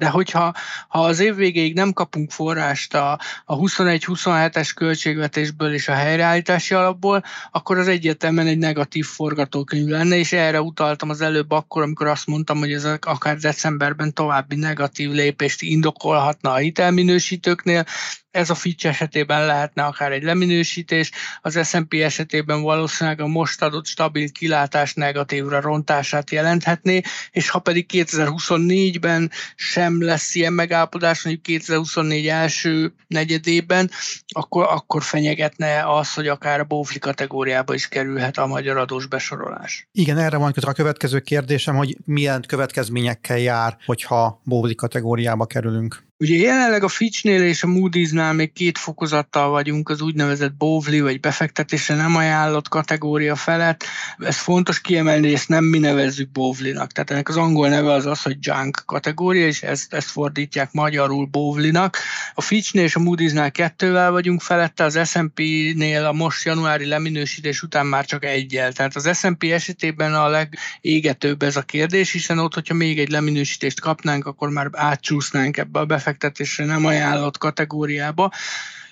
de 0.00 0.08
hogyha 0.08 0.54
ha 0.88 1.04
az 1.04 1.18
év 1.18 1.34
végéig 1.34 1.74
nem 1.74 1.92
kapunk 1.92 2.30
forrást 2.30 2.94
a, 2.94 3.18
a 3.44 3.56
21-27-es 3.56 4.70
költségvetésből 4.74 5.72
és 5.74 5.88
a 5.88 5.92
helyreállítási 5.92 6.74
alapból, 6.74 7.24
akkor 7.50 7.78
az 7.78 7.88
egyértelműen 7.88 8.46
egy 8.46 8.58
negatív 8.58 9.06
forgatókönyv 9.06 9.88
lenne, 9.88 10.16
és 10.16 10.32
erre 10.32 10.60
utaltam 10.60 11.10
az 11.10 11.20
előbb 11.20 11.50
akkor, 11.50 11.82
amikor 11.82 12.06
azt 12.06 12.26
mondtam, 12.26 12.58
hogy 12.58 12.72
ez 12.72 12.84
akár 13.00 13.36
decemberben 13.36 14.14
további 14.14 14.56
negatív 14.56 15.10
lépést 15.10 15.62
indokolhatna 15.62 16.52
a 16.52 16.56
hitelminősítőknél, 16.56 17.84
Ez 18.30 18.50
a 18.50 18.54
Fitch 18.54 18.86
esetében 18.86 19.46
lehetne 19.46 19.84
akár 19.84 20.12
egy 20.12 20.22
leminősítés, 20.22 21.10
az 21.40 21.68
S&P 21.68 21.92
esetében 21.92 22.62
valószínűleg 22.62 23.20
a 23.20 23.26
most 23.26 23.62
adott 23.62 23.86
stabil 23.86 24.30
kilátás 24.30 24.94
negatívra 24.94 25.60
rontását 25.60 26.30
jelenthetné, 26.30 27.00
és 27.30 27.48
ha 27.48 27.58
pedig 27.58 27.86
2024-ben 27.92 29.30
sem 29.54 30.02
lesz 30.02 30.34
ilyen 30.34 30.52
megállapodás, 30.52 31.24
mondjuk 31.24 31.44
2024 31.44 32.26
első 32.26 32.94
negyedében, 33.06 33.90
akkor, 34.28 34.66
akkor 34.70 35.02
fenyegetne 35.02 35.94
az, 35.96 36.14
hogy 36.14 36.28
akár 36.28 36.60
a 36.60 36.64
bófli 36.64 36.98
kategóriába 36.98 37.74
is 37.74 37.88
kerülhet 37.88 38.38
a 38.38 38.46
magyar 38.46 38.76
adós 38.76 39.06
besorolás. 39.06 39.88
Igen, 39.92 40.18
erre 40.18 40.36
van 40.36 40.52
a 40.60 40.72
következő 40.72 41.20
kérdésem, 41.20 41.76
hogy 41.76 41.96
milyen 42.04 42.44
következményekkel 42.46 43.38
jár, 43.38 43.76
hogyha 43.84 44.40
bófli 44.44 44.74
kategóriába 44.74 45.46
kerülünk. 45.46 46.08
Ugye 46.22 46.36
jelenleg 46.36 46.82
a 46.82 46.88
Fitchnél 46.88 47.42
és 47.42 47.62
a 47.62 47.66
Moody'snál 47.66 48.34
még 48.34 48.52
két 48.52 48.78
fokozattal 48.78 49.50
vagyunk 49.50 49.88
az 49.88 50.00
úgynevezett 50.00 50.54
bóvli 50.54 51.00
vagy 51.00 51.20
befektetésre 51.20 51.94
nem 51.94 52.16
ajánlott 52.16 52.68
kategória 52.68 53.36
felett. 53.36 53.84
Ez 54.18 54.36
fontos 54.36 54.80
kiemelni, 54.80 55.32
ezt 55.32 55.48
nem 55.48 55.64
mi 55.64 55.78
nevezzük 55.78 56.32
bóvlinak. 56.32 56.92
Tehát 56.92 57.10
ennek 57.10 57.28
az 57.28 57.36
angol 57.36 57.68
neve 57.68 57.92
az 57.92 58.06
az, 58.06 58.22
hogy 58.22 58.36
junk 58.40 58.82
kategória, 58.86 59.46
és 59.46 59.62
ezt, 59.62 59.94
ezt 59.94 60.10
fordítják 60.10 60.72
magyarul 60.72 61.26
bóvlinak. 61.26 61.96
A 62.34 62.40
Fitchnél 62.40 62.84
és 62.84 62.96
a 62.96 63.00
Moody'snál 63.00 63.50
kettővel 63.52 64.10
vagyunk 64.10 64.40
felette, 64.40 64.84
az 64.84 64.98
S&P-nél 65.04 66.04
a 66.04 66.12
most 66.12 66.44
januári 66.44 66.86
leminősítés 66.86 67.62
után 67.62 67.86
már 67.86 68.04
csak 68.04 68.24
egyel. 68.24 68.72
Tehát 68.72 68.96
az 68.96 69.18
S&P 69.18 69.42
esetében 69.42 70.14
a 70.14 70.28
legégetőbb 70.28 71.42
ez 71.42 71.56
a 71.56 71.62
kérdés, 71.62 72.12
hiszen 72.12 72.38
ott, 72.38 72.54
hogyha 72.54 72.74
még 72.74 72.98
egy 72.98 73.10
leminősítést 73.10 73.80
kapnánk, 73.80 74.26
akkor 74.26 74.50
már 74.50 74.68
átcsúsznánk 74.72 75.56
ebbe 75.56 75.78
a 75.78 75.84
befektetésbe 75.84 76.08
befektetésre 76.10 76.64
nem 76.64 76.86
ajánlott 76.86 77.38
kategóriába, 77.38 78.32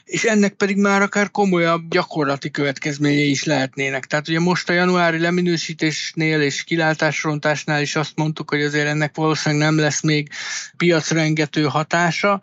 és 0.08 0.24
ennek 0.24 0.52
pedig 0.52 0.76
már 0.76 1.02
akár 1.02 1.30
komolyabb 1.30 1.90
gyakorlati 1.90 2.50
következményei 2.50 3.30
is 3.30 3.44
lehetnének. 3.44 4.06
Tehát 4.06 4.28
ugye 4.28 4.40
most 4.40 4.68
a 4.68 4.72
januári 4.72 5.18
leminősítésnél 5.18 6.40
és 6.40 6.64
kilátásrontásnál 6.64 7.80
is 7.80 7.96
azt 7.96 8.12
mondtuk, 8.16 8.50
hogy 8.50 8.62
azért 8.62 8.86
ennek 8.86 9.16
valószínűleg 9.16 9.68
nem 9.68 9.78
lesz 9.78 10.02
még 10.02 10.28
piacrengető 10.76 11.64
hatása, 11.64 12.40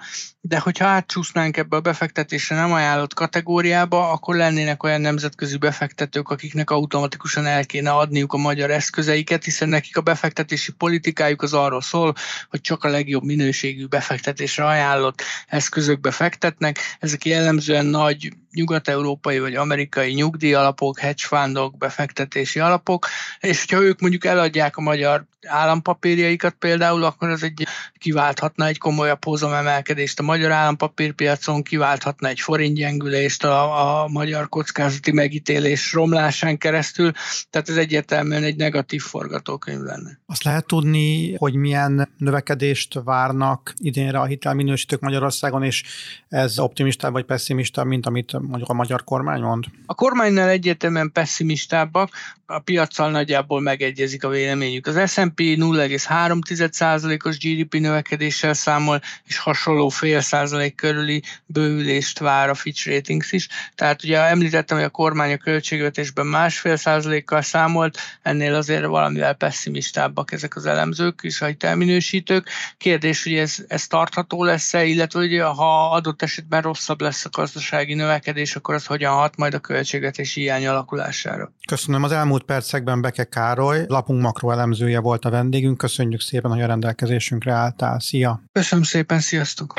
de 0.47 0.59
hogyha 0.59 0.85
átcsúsznánk 0.85 1.57
ebbe 1.57 1.75
a 1.75 1.79
befektetésre 1.79 2.55
nem 2.55 2.71
ajánlott 2.71 3.13
kategóriába, 3.13 4.11
akkor 4.11 4.35
lennének 4.35 4.83
olyan 4.83 5.01
nemzetközi 5.01 5.57
befektetők, 5.57 6.29
akiknek 6.29 6.69
automatikusan 6.69 7.45
el 7.45 7.65
kéne 7.65 7.91
adniuk 7.91 8.33
a 8.33 8.37
magyar 8.37 8.71
eszközeiket, 8.71 9.43
hiszen 9.43 9.69
nekik 9.69 9.97
a 9.97 10.01
befektetési 10.01 10.71
politikájuk 10.71 11.41
az 11.41 11.53
arról 11.53 11.81
szól, 11.81 12.13
hogy 12.49 12.61
csak 12.61 12.83
a 12.83 12.89
legjobb 12.89 13.23
minőségű 13.23 13.85
befektetésre 13.85 14.65
ajánlott 14.65 15.21
eszközökbe 15.47 16.11
fektetnek. 16.11 16.79
Ezek 16.99 17.25
jellemzően 17.63 17.85
nagy 17.85 18.33
nyugat-európai 18.55 19.39
vagy 19.39 19.55
amerikai 19.55 20.13
nyugdíjalapok, 20.13 20.99
hedge 20.99 21.23
fundok, 21.25 21.77
befektetési 21.77 22.59
alapok, 22.59 23.07
és 23.39 23.65
hogyha 23.65 23.83
ők 23.83 23.99
mondjuk 23.99 24.25
eladják 24.25 24.77
a 24.77 24.81
magyar 24.81 25.25
állampapírjaikat 25.47 26.53
például, 26.53 27.03
akkor 27.03 27.29
ez 27.29 27.43
egy 27.43 27.67
kiválthatna 27.97 28.65
egy 28.65 28.77
komolyabb 28.77 29.23
hozamemelkedést 29.23 30.19
a 30.19 30.23
magyar 30.23 30.51
állampapírpiacon, 30.51 31.63
kiválthatna 31.63 32.27
egy 32.27 32.39
forintgyengülést 32.39 33.43
a, 33.43 34.01
a 34.01 34.07
magyar 34.07 34.49
kockázati 34.49 35.11
megítélés 35.11 35.93
romlásán 35.93 36.57
keresztül, 36.57 37.11
tehát 37.49 37.69
ez 37.69 37.77
egyértelműen 37.77 38.43
egy 38.43 38.55
negatív 38.55 39.01
forgatókönyv 39.01 39.81
lenne. 39.81 40.19
Azt 40.25 40.43
lehet 40.43 40.67
tudni, 40.67 41.35
hogy 41.35 41.55
milyen 41.55 42.09
növekedést 42.17 42.99
várnak 43.03 43.73
idénre 43.77 44.19
a 44.19 44.25
hitelminősítők 44.25 44.99
Magyarországon, 44.99 45.63
és 45.63 45.83
ez 46.27 46.59
optimista 46.59 47.11
vagy 47.11 47.25
pessimista, 47.25 47.83
mint 47.83 48.05
amit 48.05 48.37
mondjuk 48.47 48.69
a 48.69 48.73
magyar 48.73 49.03
kormány 49.03 49.41
mond? 49.41 49.65
A 49.85 49.93
kormánynál 49.93 50.49
egyértelműen 50.49 51.11
pessimistábbak, 51.11 52.09
a 52.47 52.59
piacsal 52.59 53.11
nagyjából 53.11 53.61
megegyezik 53.61 54.23
a 54.23 54.29
véleményük. 54.29 54.87
Az 54.87 55.11
S&P 55.11 55.39
0,3%-os 55.39 57.37
GDP 57.37 57.73
növekedéssel 57.73 58.53
számol, 58.53 59.01
és 59.23 59.37
hasonló 59.37 59.89
fél 59.89 60.21
százalék 60.21 60.75
körüli 60.75 61.23
bővülést 61.45 62.19
vár 62.19 62.49
a 62.49 62.53
Fitch 62.53 62.89
Ratings 62.89 63.31
is. 63.31 63.47
Tehát 63.75 64.03
ugye 64.03 64.19
említettem, 64.19 64.77
hogy 64.77 64.85
a 64.85 64.89
kormány 64.89 65.33
a 65.33 65.37
költségvetésben 65.37 66.25
másfél 66.25 66.75
százalékkal 66.75 67.41
számolt, 67.41 67.97
ennél 68.21 68.53
azért 68.53 68.85
valamivel 68.85 69.33
pessimistábbak 69.33 70.31
ezek 70.31 70.55
az 70.55 70.65
elemzők 70.65 71.19
és 71.23 71.41
a 71.41 71.45
hitelminősítők. 71.45 72.49
Kérdés, 72.77 73.23
hogy 73.23 73.33
ez, 73.33 73.55
ez 73.67 73.87
tartható 73.87 74.43
lesz-e, 74.43 74.85
illetve 74.85 75.19
hogy 75.19 75.39
ha 75.39 75.91
adott 75.91 76.21
esetben 76.21 76.61
rosszabb 76.61 77.01
lesz 77.01 77.25
a 77.25 77.29
gazdasági 77.31 77.93
növekedés, 77.93 78.34
akkor 78.55 78.75
az 78.75 78.85
hogyan 78.85 79.13
hat 79.13 79.37
majd 79.37 79.53
a 79.53 79.59
költségvetési 79.59 80.41
hiány 80.41 80.67
alakulására. 80.67 81.51
Köszönöm. 81.67 82.03
Az 82.03 82.11
elmúlt 82.11 82.43
percekben 82.43 83.01
Beke 83.01 83.23
Károly, 83.23 83.85
lapunk 83.87 84.21
makroelemzője 84.21 84.99
volt 84.99 85.25
a 85.25 85.29
vendégünk. 85.29 85.77
Köszönjük 85.77 86.21
szépen, 86.21 86.51
hogy 86.51 86.61
a 86.61 86.67
rendelkezésünkre 86.67 87.51
álltál. 87.51 87.99
Szia! 87.99 88.41
Köszönöm 88.51 88.83
szépen, 88.83 89.19
sziasztok! 89.19 89.73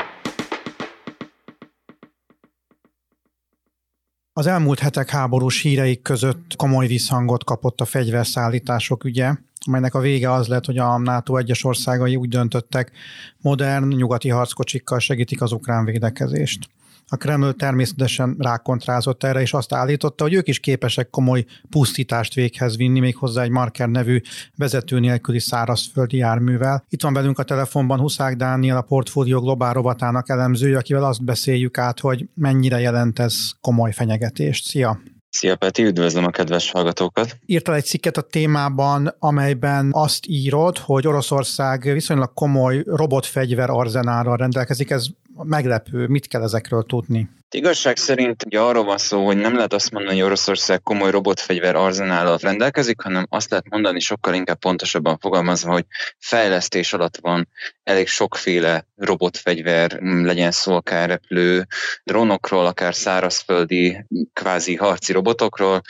Az 4.33 4.47
elmúlt 4.47 4.79
hetek 4.79 5.09
háborús 5.09 5.61
híreik 5.61 6.01
között 6.01 6.55
komoly 6.55 6.87
visszhangot 6.87 7.43
kapott 7.43 7.81
a 7.81 7.85
fegyverszállítások 7.85 9.03
ügye, 9.03 9.35
amelynek 9.65 9.93
a 9.93 9.99
vége 9.99 10.31
az 10.31 10.47
lett, 10.47 10.65
hogy 10.65 10.77
a 10.77 10.97
NATO 10.97 11.37
egyes 11.37 11.63
országai 11.63 12.15
úgy 12.15 12.29
döntöttek, 12.29 12.91
modern 13.37 13.87
nyugati 13.87 14.29
harckocsikkal 14.29 14.99
segítik 14.99 15.41
az 15.41 15.51
ukrán 15.51 15.85
védekezést. 15.85 16.69
A 17.09 17.17
Kreml 17.17 17.53
természetesen 17.53 18.35
rákontrázott 18.39 19.23
erre, 19.23 19.41
és 19.41 19.53
azt 19.53 19.73
állította, 19.73 20.23
hogy 20.23 20.33
ők 20.33 20.47
is 20.47 20.59
képesek 20.59 21.09
komoly 21.09 21.45
pusztítást 21.69 22.33
véghez 22.33 22.77
vinni, 22.77 22.99
még 22.99 23.15
hozzá 23.15 23.43
egy 23.43 23.49
Marker 23.49 23.89
nevű 23.89 24.21
vezető 24.55 24.99
nélküli 24.99 25.39
szárazföldi 25.39 26.17
járművel. 26.17 26.85
Itt 26.89 27.01
van 27.01 27.13
velünk 27.13 27.39
a 27.39 27.43
telefonban 27.43 27.99
Huszák 27.99 28.35
Dániel, 28.35 28.77
a 28.77 28.81
Portfólió 28.81 29.39
Globál 29.39 29.73
rovatának 29.73 30.29
elemzője, 30.29 30.77
akivel 30.77 31.03
azt 31.03 31.23
beszéljük 31.23 31.77
át, 31.77 31.99
hogy 31.99 32.27
mennyire 32.33 32.79
jelent 32.79 33.19
ez 33.19 33.35
komoly 33.61 33.91
fenyegetést. 33.91 34.65
Szia! 34.65 34.99
Szia 35.29 35.55
Peti, 35.55 35.83
üdvözlöm 35.83 36.25
a 36.25 36.29
kedves 36.29 36.71
hallgatókat! 36.71 37.37
Írtál 37.45 37.75
egy 37.75 37.85
cikket 37.85 38.17
a 38.17 38.21
témában, 38.21 39.15
amelyben 39.19 39.89
azt 39.91 40.25
írod, 40.27 40.77
hogy 40.77 41.07
Oroszország 41.07 41.81
viszonylag 41.81 42.33
komoly 42.33 42.83
robotfegyver 42.85 43.69
arzenálral 43.69 44.37
rendelkezik. 44.37 44.89
Ez 44.89 45.05
meglepő, 45.43 46.07
mit 46.07 46.27
kell 46.27 46.41
ezekről 46.41 46.83
tudni? 46.83 47.29
Igazság 47.49 47.97
szerint 47.97 48.45
ugye 48.45 48.59
arról 48.59 48.83
van 48.83 48.97
szó, 48.97 49.25
hogy 49.25 49.37
nem 49.37 49.55
lehet 49.55 49.73
azt 49.73 49.91
mondani, 49.91 50.15
hogy 50.15 50.25
Oroszország 50.25 50.81
komoly 50.81 51.11
robotfegyver 51.11 51.75
arzenállal 51.75 52.37
rendelkezik, 52.41 53.01
hanem 53.01 53.25
azt 53.29 53.49
lehet 53.49 53.69
mondani 53.69 53.99
sokkal 53.99 54.33
inkább 54.33 54.59
pontosabban 54.59 55.17
fogalmazva, 55.17 55.71
hogy 55.71 55.85
fejlesztés 56.19 56.93
alatt 56.93 57.17
van 57.21 57.49
elég 57.83 58.07
sokféle 58.07 58.87
robotfegyver, 58.95 59.99
legyen 60.01 60.51
szó 60.51 60.75
akár 60.75 61.09
repülő 61.09 61.67
drónokról, 62.03 62.65
akár 62.65 62.95
szárazföldi 62.95 64.05
kvázi 64.33 64.75
harci 64.75 65.11
robotokról, 65.11 65.81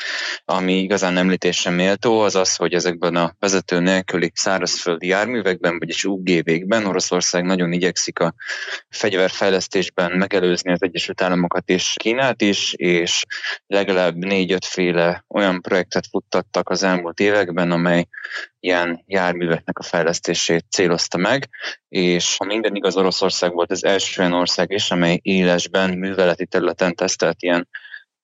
ami 0.46 0.80
igazán 0.80 1.18
említésre 1.18 1.72
méltó, 1.72 2.20
az 2.20 2.36
az, 2.36 2.56
hogy 2.56 2.74
ezekben 2.74 3.16
a 3.16 3.36
vezető 3.40 3.80
nélküli 3.80 4.32
szárazföldi 4.36 5.08
járművekben, 5.08 5.80
vagyis 5.80 6.04
UGV-kben 6.04 6.86
Oroszország 6.86 7.44
nagyon 7.44 7.72
igyekszik 7.72 8.20
a 8.20 8.34
fegyverfejlesztésben 8.90 10.12
megelőzni 10.12 10.72
az 10.72 10.82
Egyesült 10.82 11.22
Államok 11.22 11.47
államokat 11.48 11.70
és 11.70 11.94
Kínát 12.00 12.42
is, 12.42 12.74
és 12.74 13.26
legalább 13.68 14.16
négy-öt 14.16 14.66
féle 14.66 15.24
olyan 15.28 15.62
projektet 15.62 16.08
futtattak 16.08 16.70
az 16.70 16.84
elmúlt 16.84 17.20
években, 17.20 17.72
amely 17.72 18.08
ilyen 18.60 19.04
járműveknek 19.06 19.80
a 19.80 19.84
fejlesztését 19.84 20.66
célozta 20.70 21.18
meg, 21.18 21.50
és 21.90 22.38
ha 22.38 22.46
minden 22.46 22.76
igaz, 22.76 22.96
Oroszország 22.96 23.54
volt 23.54 23.72
az 23.72 23.84
első 23.84 24.22
olyan 24.22 24.34
ország 24.34 24.72
is, 24.72 24.92
amely 24.92 25.20
élesben, 25.22 25.98
műveleti 25.98 26.46
területen 26.46 26.96
tesztelt 26.96 27.42
ilyen 27.42 27.68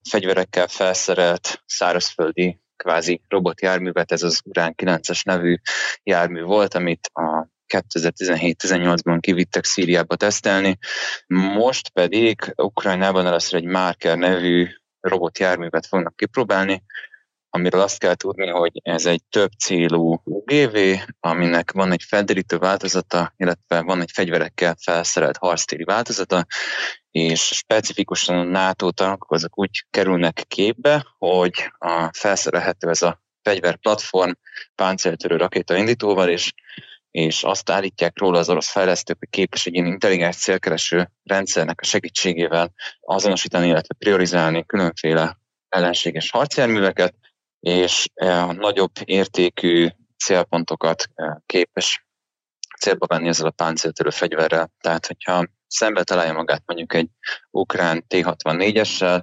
fegyverekkel 0.08 0.66
felszerelt 0.66 1.62
szárazföldi 1.66 2.58
kvázi 2.76 3.20
robotjárművet, 3.28 4.12
ez 4.12 4.22
az 4.22 4.40
Urán 4.44 4.74
9-es 4.76 5.24
nevű 5.24 5.56
jármű 6.02 6.42
volt, 6.42 6.74
amit 6.74 7.10
a 7.12 7.53
2017-18-ban 7.94 9.18
kivittek 9.20 9.64
Szíriába 9.64 10.16
tesztelni, 10.16 10.78
most 11.26 11.88
pedig 11.88 12.52
Ukrajnában 12.56 13.26
először 13.26 13.54
egy 13.54 13.64
Marker 13.64 14.16
nevű 14.16 14.68
robotjárművet 15.00 15.86
fognak 15.86 16.16
kipróbálni, 16.16 16.82
amiről 17.54 17.80
azt 17.80 17.98
kell 17.98 18.14
tudni, 18.14 18.48
hogy 18.48 18.80
ez 18.82 19.06
egy 19.06 19.22
több 19.30 19.50
célú 19.58 20.20
UGV, 20.24 20.76
aminek 21.20 21.72
van 21.72 21.92
egy 21.92 22.02
felderítő 22.02 22.58
változata, 22.58 23.32
illetve 23.36 23.80
van 23.80 24.00
egy 24.00 24.10
fegyverekkel 24.12 24.76
felszerelt 24.80 25.36
harctéri 25.36 25.84
változata, 25.84 26.46
és 27.10 27.40
specifikusan 27.40 28.38
a 28.38 28.42
NATO 28.42 28.90
tankok 28.90 29.32
azok 29.32 29.58
úgy 29.58 29.86
kerülnek 29.90 30.44
képbe, 30.48 31.06
hogy 31.18 31.72
a 31.78 32.10
felszerelhető 32.12 32.88
ez 32.88 33.02
a 33.02 33.22
fegyverplatform 33.42 34.30
páncéltörő 34.74 35.36
rakétaindítóval, 35.36 36.28
és 36.28 36.52
és 37.14 37.42
azt 37.42 37.70
állítják 37.70 38.18
róla 38.18 38.38
az 38.38 38.48
orosz 38.48 38.70
fejlesztők, 38.70 39.16
hogy 39.18 39.28
képes 39.30 39.66
egy 39.66 39.74
ilyen 39.74 39.86
intelligens 39.86 40.36
célkereső 40.36 41.10
rendszernek 41.22 41.80
a 41.80 41.84
segítségével 41.84 42.72
azonosítani, 43.00 43.66
illetve 43.66 43.94
priorizálni 43.98 44.64
különféle 44.66 45.38
ellenséges 45.68 46.30
harcjárműveket, 46.30 47.14
és 47.60 48.06
a 48.14 48.52
nagyobb 48.52 48.90
értékű 49.04 49.88
célpontokat 50.24 51.04
képes 51.46 52.06
célba 52.78 53.06
venni 53.06 53.28
ezzel 53.28 53.46
a 53.46 53.50
páncéltörő 53.50 54.10
fegyverrel. 54.10 54.72
Tehát, 54.80 55.06
hogyha 55.06 55.46
szembe 55.66 56.02
találja 56.02 56.32
magát 56.32 56.62
mondjuk 56.66 56.94
egy 56.94 57.08
ukrán 57.50 58.04
T-64-essel, 58.08 59.22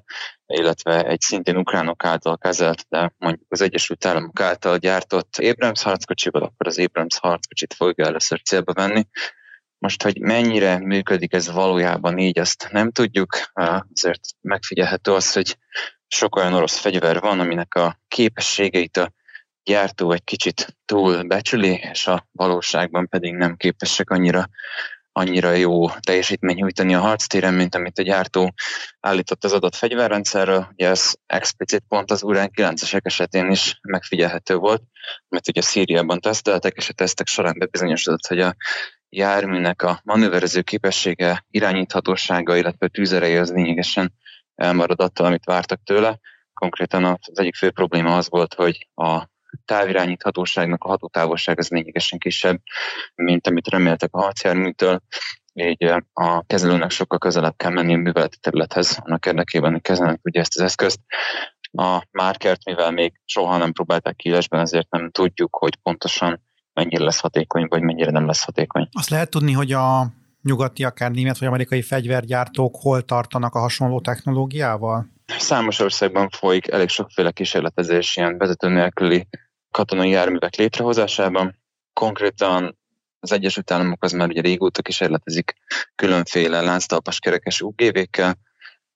illetve 0.51 1.03
egy 1.03 1.21
szintén 1.21 1.57
ukránok 1.57 2.03
által 2.03 2.37
kezelt, 2.37 2.85
de 2.89 3.13
mondjuk 3.17 3.45
az 3.49 3.61
Egyesült 3.61 4.05
Államok 4.05 4.39
által 4.39 4.77
gyártott 4.77 5.35
Abrams 5.37 5.83
harckocsival, 5.83 6.41
akkor 6.41 6.67
az 6.67 6.79
Abrams 6.79 7.17
harckocsit 7.17 7.73
fogja 7.73 8.05
először 8.05 8.41
célba 8.41 8.73
venni. 8.73 9.07
Most, 9.77 10.03
hogy 10.03 10.19
mennyire 10.19 10.79
működik 10.79 11.33
ez 11.33 11.51
valójában 11.51 12.17
így, 12.17 12.39
azt 12.39 12.67
nem 12.71 12.91
tudjuk, 12.91 13.37
azért 13.53 14.19
megfigyelhető 14.41 15.11
az, 15.11 15.33
hogy 15.33 15.57
sok 16.07 16.35
olyan 16.35 16.53
orosz 16.53 16.77
fegyver 16.77 17.19
van, 17.19 17.39
aminek 17.39 17.75
a 17.75 17.99
képességeit 18.07 18.97
a 18.97 19.11
gyártó 19.63 20.11
egy 20.11 20.23
kicsit 20.23 20.77
túl 20.85 21.23
becsüli, 21.23 21.79
és 21.91 22.07
a 22.07 22.27
valóságban 22.31 23.07
pedig 23.07 23.33
nem 23.33 23.55
képesek 23.55 24.09
annyira 24.09 24.49
annyira 25.11 25.51
jó 25.51 25.89
teljesítmény 25.89 26.55
nyújtani 26.55 26.95
a 26.95 26.99
harctéren, 26.99 27.53
mint 27.53 27.75
amit 27.75 27.99
a 27.99 28.03
gyártó 28.03 28.53
állított 28.99 29.43
az 29.43 29.53
adott 29.53 29.75
fegyverrendszerről. 29.75 30.67
Ugye 30.71 30.87
ez 30.87 31.13
explicit 31.25 31.83
pont 31.87 32.11
az 32.11 32.23
Urán 32.23 32.51
9-esek 32.55 33.05
esetén 33.05 33.51
is 33.51 33.79
megfigyelhető 33.81 34.55
volt, 34.55 34.81
mert 35.29 35.47
ugye 35.47 35.61
Szíriában 35.61 36.19
teszteltek, 36.19 36.73
és 36.75 36.89
a 36.89 36.93
tesztek 36.93 37.27
során 37.27 37.55
bebizonyosodott, 37.57 38.27
hogy 38.27 38.39
a 38.39 38.55
járműnek 39.09 39.81
a 39.81 40.01
manőverező 40.03 40.61
képessége, 40.61 41.45
irányíthatósága, 41.49 42.55
illetve 42.55 42.87
tűzereje 42.87 43.39
az 43.39 43.51
lényegesen 43.51 44.13
elmarad 44.55 44.99
attól, 44.99 45.25
amit 45.25 45.45
vártak 45.45 45.83
tőle. 45.83 46.19
Konkrétan 46.53 47.03
az 47.03 47.39
egyik 47.39 47.55
fő 47.55 47.71
probléma 47.71 48.17
az 48.17 48.29
volt, 48.29 48.53
hogy 48.53 48.87
a 48.95 49.29
távirányíthatóságnak 49.65 50.83
a 50.83 50.87
hatótávolság 50.87 51.59
az 51.59 51.69
lényegesen 51.69 52.19
kisebb, 52.19 52.61
mint 53.15 53.47
amit 53.47 53.67
reméltek 53.67 54.13
a 54.13 54.21
harcjárműtől, 54.21 55.01
így 55.53 55.83
a 56.13 56.43
kezelőnek 56.47 56.91
sokkal 56.91 57.17
közelebb 57.17 57.55
kell 57.57 57.71
menni 57.71 57.93
a 57.93 57.97
műveleti 57.97 58.37
területhez, 58.37 58.99
annak 59.01 59.25
érdekében, 59.25 59.71
hogy 59.71 59.81
kezelni 59.81 60.17
tudja 60.21 60.41
ezt 60.41 60.55
az 60.55 60.61
eszközt. 60.61 60.99
A 61.71 62.07
márkert, 62.11 62.65
mivel 62.65 62.91
még 62.91 63.13
soha 63.25 63.57
nem 63.57 63.71
próbálták 63.71 64.15
kiélesben, 64.15 64.59
ezért 64.59 64.89
nem 64.89 65.11
tudjuk, 65.11 65.55
hogy 65.55 65.75
pontosan 65.75 66.41
mennyire 66.73 67.03
lesz 67.03 67.19
hatékony, 67.19 67.65
vagy 67.67 67.81
mennyire 67.81 68.11
nem 68.11 68.25
lesz 68.25 68.43
hatékony. 68.43 68.89
Azt 68.91 69.09
lehet 69.09 69.29
tudni, 69.29 69.51
hogy 69.51 69.71
a 69.71 70.07
nyugati, 70.41 70.83
akár 70.83 71.11
német 71.11 71.37
vagy 71.37 71.47
amerikai 71.47 71.81
fegyvergyártók 71.81 72.75
hol 72.81 73.01
tartanak 73.01 73.55
a 73.55 73.59
hasonló 73.59 74.01
technológiával? 74.01 75.07
Számos 75.25 75.79
országban 75.79 76.29
folyik 76.29 76.67
elég 76.67 76.89
sokféle 76.89 77.31
kísérletezés 77.31 78.15
ilyen 78.15 78.37
vezető 78.37 78.67
nélküli 78.69 79.27
katonai 79.71 80.09
járművek 80.09 80.55
létrehozásában. 80.55 81.59
Konkrétan 81.93 82.77
az 83.19 83.31
Egyesült 83.31 83.71
Államok 83.71 84.03
az 84.03 84.11
már 84.11 84.27
ugye 84.27 84.41
régóta 84.41 84.81
kísérletezik 84.81 85.53
különféle 85.95 86.61
lánctalpas 86.61 87.19
kerekes 87.19 87.61
UGV-kkel, 87.61 88.37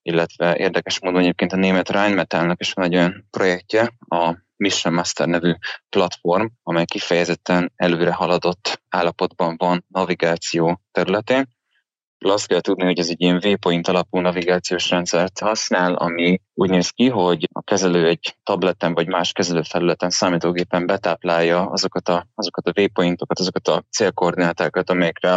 illetve 0.01 0.57
érdekes 0.57 0.99
módon 0.99 1.21
egyébként 1.21 1.53
a 1.53 1.55
német 1.55 1.89
Rheinmetallnak 1.89 2.61
is 2.61 2.73
van 2.73 2.85
egy 2.85 2.95
olyan 2.95 3.27
projektje, 3.29 3.93
a 4.07 4.44
Mission 4.57 4.93
Master 4.93 5.27
nevű 5.27 5.53
platform, 5.89 6.45
amely 6.63 6.85
kifejezetten 6.85 7.71
előre 7.75 8.13
haladott 8.13 8.81
állapotban 8.89 9.55
van 9.57 9.85
navigáció 9.87 10.81
területén, 10.91 11.53
azt 12.17 12.47
kell 12.47 12.61
tudni, 12.61 12.83
hogy 12.83 12.99
ez 12.99 13.09
egy 13.09 13.21
ilyen 13.21 13.39
waypoint 13.43 13.87
alapú 13.87 14.19
navigációs 14.19 14.89
rendszert 14.89 15.39
használ, 15.39 15.93
ami 15.93 16.39
úgy 16.57 16.69
néz 16.69 16.89
ki, 16.89 17.09
hogy 17.09 17.49
a 17.53 17.61
kezelő 17.61 18.07
egy 18.07 18.37
tableten 18.43 18.93
vagy 18.93 19.07
más 19.07 19.31
kezelőfelületen, 19.31 20.09
számítógépen 20.09 20.85
betáplálja 20.85 21.69
azokat 21.69 22.09
a, 22.09 22.27
azokat 22.35 22.67
a 22.67 22.71
waypointokat, 22.75 23.39
azokat 23.39 23.67
a 23.67 23.83
célkoordinátákat, 23.91 24.89
amelyekre 24.89 25.33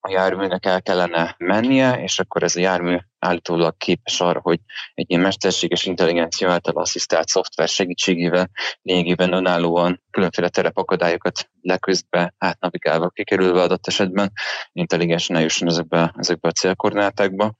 a 0.00 0.10
járműnek 0.10 0.66
el 0.66 0.82
kellene 0.82 1.34
mennie, 1.38 2.02
és 2.02 2.18
akkor 2.18 2.42
ez 2.42 2.56
a 2.56 2.60
jármű 2.60 2.98
állítólag 3.18 3.76
képes 3.76 4.20
arra, 4.20 4.40
hogy 4.42 4.60
egy 4.94 5.10
ilyen 5.10 5.22
mesterséges 5.22 5.86
intelligencia 5.86 6.50
által 6.50 6.76
asszisztált 6.76 7.28
szoftver 7.28 7.68
segítségével 7.68 8.50
lényegében 8.82 9.32
önállóan 9.32 10.02
különféle 10.10 10.48
terepakadályokat 10.48 11.50
leküzdve, 11.60 12.34
átnavigálva, 12.38 13.08
kikerülve 13.08 13.62
adott 13.62 13.86
esetben 13.86 14.32
intelligensen 14.72 15.36
eljusson 15.36 15.68
ezekbe, 15.68 16.14
ezekbe 16.16 16.48
a 16.48 16.52
célkoordinátákba. 16.52 17.54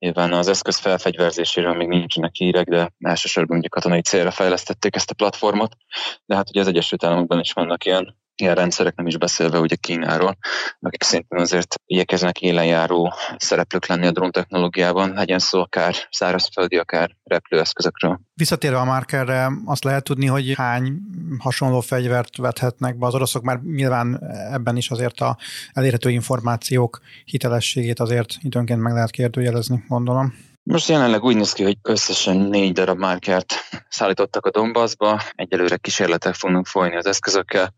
Nyilván 0.00 0.32
az 0.32 0.48
eszköz 0.48 0.78
felfegyverzéséről 0.78 1.74
még 1.74 1.88
nincsenek 1.88 2.34
hírek, 2.34 2.68
de 2.68 2.92
elsősorban 2.98 3.58
ugye 3.58 3.68
katonai 3.68 4.00
célra 4.00 4.30
fejlesztették 4.30 4.94
ezt 4.94 5.10
a 5.10 5.14
platformot, 5.14 5.76
de 6.24 6.34
hát 6.34 6.48
ugye 6.50 6.60
az 6.60 6.66
Egyesült 6.66 7.04
Államokban 7.04 7.40
is 7.40 7.52
vannak 7.52 7.84
ilyen 7.84 8.16
ilyen 8.40 8.54
rendszerek, 8.54 8.94
nem 8.94 9.06
is 9.06 9.18
beszélve 9.18 9.58
ugye 9.58 9.74
Kínáról, 9.74 10.36
akik 10.80 11.02
szintén 11.02 11.38
azért 11.38 11.74
igyekeznek 11.86 12.40
élenjáró 12.40 13.14
szereplők 13.36 13.86
lenni 13.86 14.06
a 14.06 14.10
drón 14.10 14.30
technológiában, 14.30 15.12
legyen 15.12 15.38
szó 15.38 15.60
akár 15.60 15.94
szárazföldi, 16.10 16.76
akár 16.76 17.16
repülőeszközökről. 17.24 18.20
Visszatérve 18.34 18.78
a 18.78 18.84
márkerre, 18.84 19.50
azt 19.64 19.84
lehet 19.84 20.04
tudni, 20.04 20.26
hogy 20.26 20.52
hány 20.56 20.92
hasonló 21.38 21.80
fegyvert 21.80 22.36
vethetnek 22.36 22.98
be 22.98 23.06
az 23.06 23.14
oroszok, 23.14 23.42
már 23.42 23.60
nyilván 23.62 24.20
ebben 24.52 24.76
is 24.76 24.90
azért 24.90 25.20
a 25.20 25.36
elérhető 25.72 26.10
információk 26.10 27.00
hitelességét 27.24 28.00
azért 28.00 28.36
időnként 28.42 28.80
meg 28.80 28.92
lehet 28.92 29.10
kérdőjelezni, 29.10 29.84
gondolom. 29.88 30.34
Most 30.62 30.88
jelenleg 30.88 31.22
úgy 31.24 31.36
néz 31.36 31.52
ki, 31.52 31.62
hogy 31.62 31.78
összesen 31.82 32.36
négy 32.36 32.72
darab 32.72 32.98
márkert 32.98 33.54
szállítottak 33.88 34.46
a 34.46 34.50
Donbassba, 34.50 35.20
egyelőre 35.34 35.76
kísérletek 35.76 36.34
fognak 36.34 36.66
folyni 36.66 36.96
az 36.96 37.06
eszközökkel, 37.06 37.74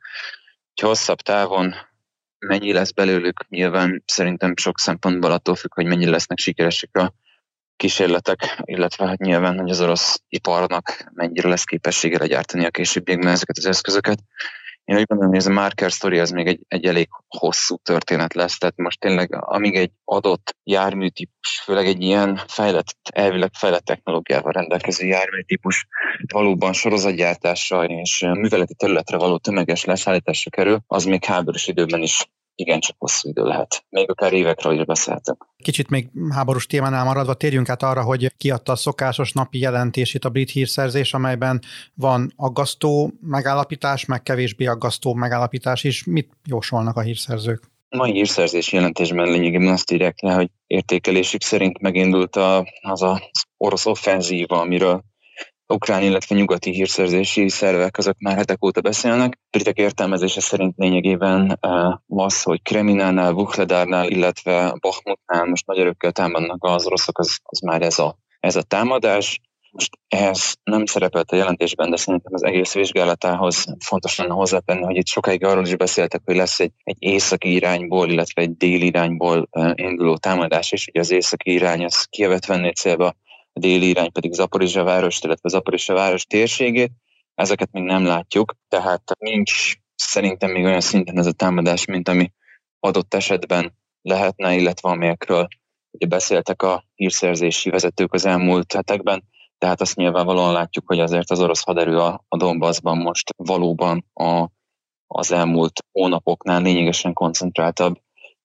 hogy 0.75 0.89
hosszabb 0.89 1.21
távon 1.21 1.75
mennyi 2.39 2.73
lesz 2.73 2.91
belőlük, 2.91 3.49
nyilván 3.49 4.03
szerintem 4.07 4.57
sok 4.57 4.79
szempontból 4.79 5.31
attól 5.31 5.55
függ, 5.55 5.75
hogy 5.75 5.87
mennyi 5.87 6.07
lesznek 6.07 6.39
sikeresek 6.39 6.97
a 6.97 7.15
kísérletek, 7.77 8.61
illetve 8.65 9.07
hát 9.07 9.19
nyilván, 9.19 9.59
hogy 9.59 9.71
az 9.71 9.81
orosz 9.81 10.23
iparnak 10.29 11.05
mennyire 11.15 11.49
lesz 11.49 11.65
képessége 11.65 12.19
legyártani 12.19 12.65
a 12.65 12.71
későbbiekben 12.71 13.33
ezeket 13.33 13.59
az 13.59 13.67
eszközöket. 13.67 14.19
Én 14.85 14.97
úgy 14.97 15.05
gondolom, 15.05 15.33
hogy 15.33 15.43
ez 15.43 15.47
a 15.51 15.53
marker 15.53 15.91
story 15.91 16.19
az 16.19 16.31
még 16.31 16.47
egy, 16.47 16.61
egy 16.69 16.85
elég 16.85 17.09
hosszú 17.29 17.77
történet 17.77 18.35
lesz, 18.35 18.59
tehát 18.59 18.77
most 18.77 19.01
tényleg 19.01 19.35
amíg 19.35 19.75
egy 19.75 19.91
adott 20.05 20.57
járműtípus, 20.65 21.61
főleg 21.65 21.87
egy 21.87 22.03
ilyen 22.03 22.41
fejlett, 22.47 22.97
elvileg 23.13 23.51
fejlett 23.55 23.85
technológiával 23.85 24.53
rendelkező 24.53 25.07
járműtípus 25.07 25.87
valóban 26.33 26.73
sorozatgyártásra 26.73 27.85
és 27.85 28.21
műveleti 28.21 28.75
területre 28.75 29.17
való 29.17 29.39
tömeges 29.39 29.85
leszállításra 29.85 30.51
kerül, 30.51 30.81
az 30.87 31.05
még 31.05 31.25
háborús 31.25 31.67
időben 31.67 32.03
is 32.03 32.27
igencsak 32.55 32.97
hosszú 32.99 33.29
idő 33.29 33.43
lehet. 33.43 33.85
Még 33.89 34.11
akár 34.11 34.33
évekről 34.33 34.79
is 34.79 34.85
beszéltem. 34.85 35.37
Kicsit 35.63 35.89
még 35.89 36.11
háborús 36.31 36.67
témánál 36.67 37.05
maradva 37.05 37.35
térjünk 37.35 37.69
át 37.69 37.83
arra, 37.83 38.03
hogy 38.03 38.33
kiadta 38.37 38.73
a 38.73 38.77
szokásos 38.77 39.33
napi 39.33 39.59
jelentését 39.59 40.25
a 40.25 40.29
brit 40.29 40.51
hírszerzés, 40.51 41.15
amelyben 41.15 41.61
van 41.95 42.33
aggasztó 42.37 43.13
megállapítás, 43.21 44.05
meg 44.05 44.23
kevésbé 44.23 44.67
aggasztó 44.67 45.15
megállapítás 45.15 45.85
is. 45.85 46.05
Mit 46.05 46.31
jósolnak 46.45 46.97
a 46.97 47.01
hírszerzők? 47.01 47.71
A 47.89 47.97
mai 47.97 48.13
hírszerzés 48.13 48.73
jelentésben 48.73 49.31
lényegében 49.31 49.73
azt 49.73 49.91
írják 49.91 50.21
le, 50.21 50.33
hogy 50.33 50.51
értékelésük 50.67 51.43
szerint 51.43 51.81
megindult 51.81 52.37
a, 52.37 52.67
az 52.81 53.03
az 53.03 53.21
orosz 53.57 53.87
offenzíva, 53.87 54.61
amiről 54.61 55.03
ukrán, 55.73 56.03
illetve 56.03 56.35
nyugati 56.35 56.71
hírszerzési 56.71 57.49
szervek 57.49 57.99
azok 57.99 58.19
már 58.19 58.37
hetek 58.37 58.65
óta 58.65 58.81
beszélnek. 58.81 59.39
Britek 59.51 59.77
értelmezése 59.77 60.41
szerint 60.41 60.75
lényegében 60.77 61.59
az, 62.07 62.43
hogy 62.43 62.63
Kreminánál, 62.63 63.33
Vuhledárnál, 63.33 64.09
illetve 64.09 64.75
Bakhmutnál 64.81 65.45
most 65.45 65.67
nagy 65.67 65.79
erőkkel 65.79 66.13
támadnak 66.13 66.65
az 66.65 66.87
oroszok, 66.87 67.19
az, 67.19 67.39
az 67.43 67.61
már 67.61 67.83
ez 67.83 67.99
a, 67.99 68.17
ez 68.41 68.57
a 68.57 68.63
támadás. 68.63 69.41
Most 69.71 69.99
ehhez 70.09 70.57
nem 70.65 70.87
szerepelt 70.87 71.31
a 71.31 71.37
jelentésben, 71.37 71.91
de 71.91 71.97
szerintem 71.97 72.33
az 72.35 72.45
egész 72.45 72.75
vizsgálatához 72.75 73.65
fontos 73.85 74.19
lenne 74.19 74.33
hozzátenni, 74.33 74.83
hogy 74.83 74.97
itt 74.97 75.07
sokáig 75.07 75.45
arról 75.45 75.67
is 75.67 75.77
beszéltek, 75.77 76.21
hogy 76.25 76.37
lesz 76.37 76.61
egy, 76.61 76.73
egy 76.83 76.97
északi 76.99 77.53
irányból, 77.53 78.11
illetve 78.11 78.43
egy 78.43 78.57
déli 78.57 78.87
irányból 78.87 79.49
induló 79.75 80.17
támadás, 80.17 80.73
és 80.73 80.87
ugye 80.87 81.01
az 81.01 81.11
északi 81.11 81.53
irány 81.53 81.85
az 81.85 82.05
Kievet 82.05 82.47
venné 82.47 82.71
célba, 82.71 83.07
a 83.07 83.15
déli 83.53 83.89
irány 83.89 84.13
pedig 84.13 84.33
Zaporizsa 84.33 84.83
város, 84.83 85.21
illetve 85.21 85.49
Zaporizsa 85.49 85.95
város 85.95 86.25
térségét. 86.25 86.93
Ezeket 87.35 87.73
még 87.73 87.83
nem 87.83 88.05
látjuk, 88.05 88.55
tehát 88.69 89.03
nincs 89.19 89.75
szerintem 89.95 90.51
még 90.51 90.65
olyan 90.65 90.81
szinten 90.81 91.19
ez 91.19 91.27
a 91.27 91.33
támadás, 91.33 91.85
mint 91.85 92.09
ami 92.09 92.33
adott 92.81 93.15
esetben 93.15 93.79
lehetne, 94.03 94.55
illetve 94.55 94.89
amelyekről 94.89 95.49
ugye 95.91 96.07
beszéltek 96.07 96.63
a 96.63 96.85
hírszerzési 96.95 97.71
vezetők 97.71 98.13
az 98.13 98.25
elmúlt 98.25 98.73
hetekben, 98.73 99.25
tehát 99.59 99.81
azt 99.81 99.97
nyilvánvalóan 99.97 100.53
látjuk, 100.53 100.87
hogy 100.87 101.01
azért 101.01 101.31
az 101.31 101.41
orosz 101.41 101.65
haderő 101.65 101.99
a, 101.99 102.25
a 102.29 102.37
Donbassban 102.37 102.99
most 102.99 103.35
valóban 103.37 104.07
a, 104.13 104.49
az 105.07 105.33
elmúlt 105.33 105.81
hónapoknál 105.93 106.63
lényegesen 106.63 107.13
koncentráltabb 107.13 108.01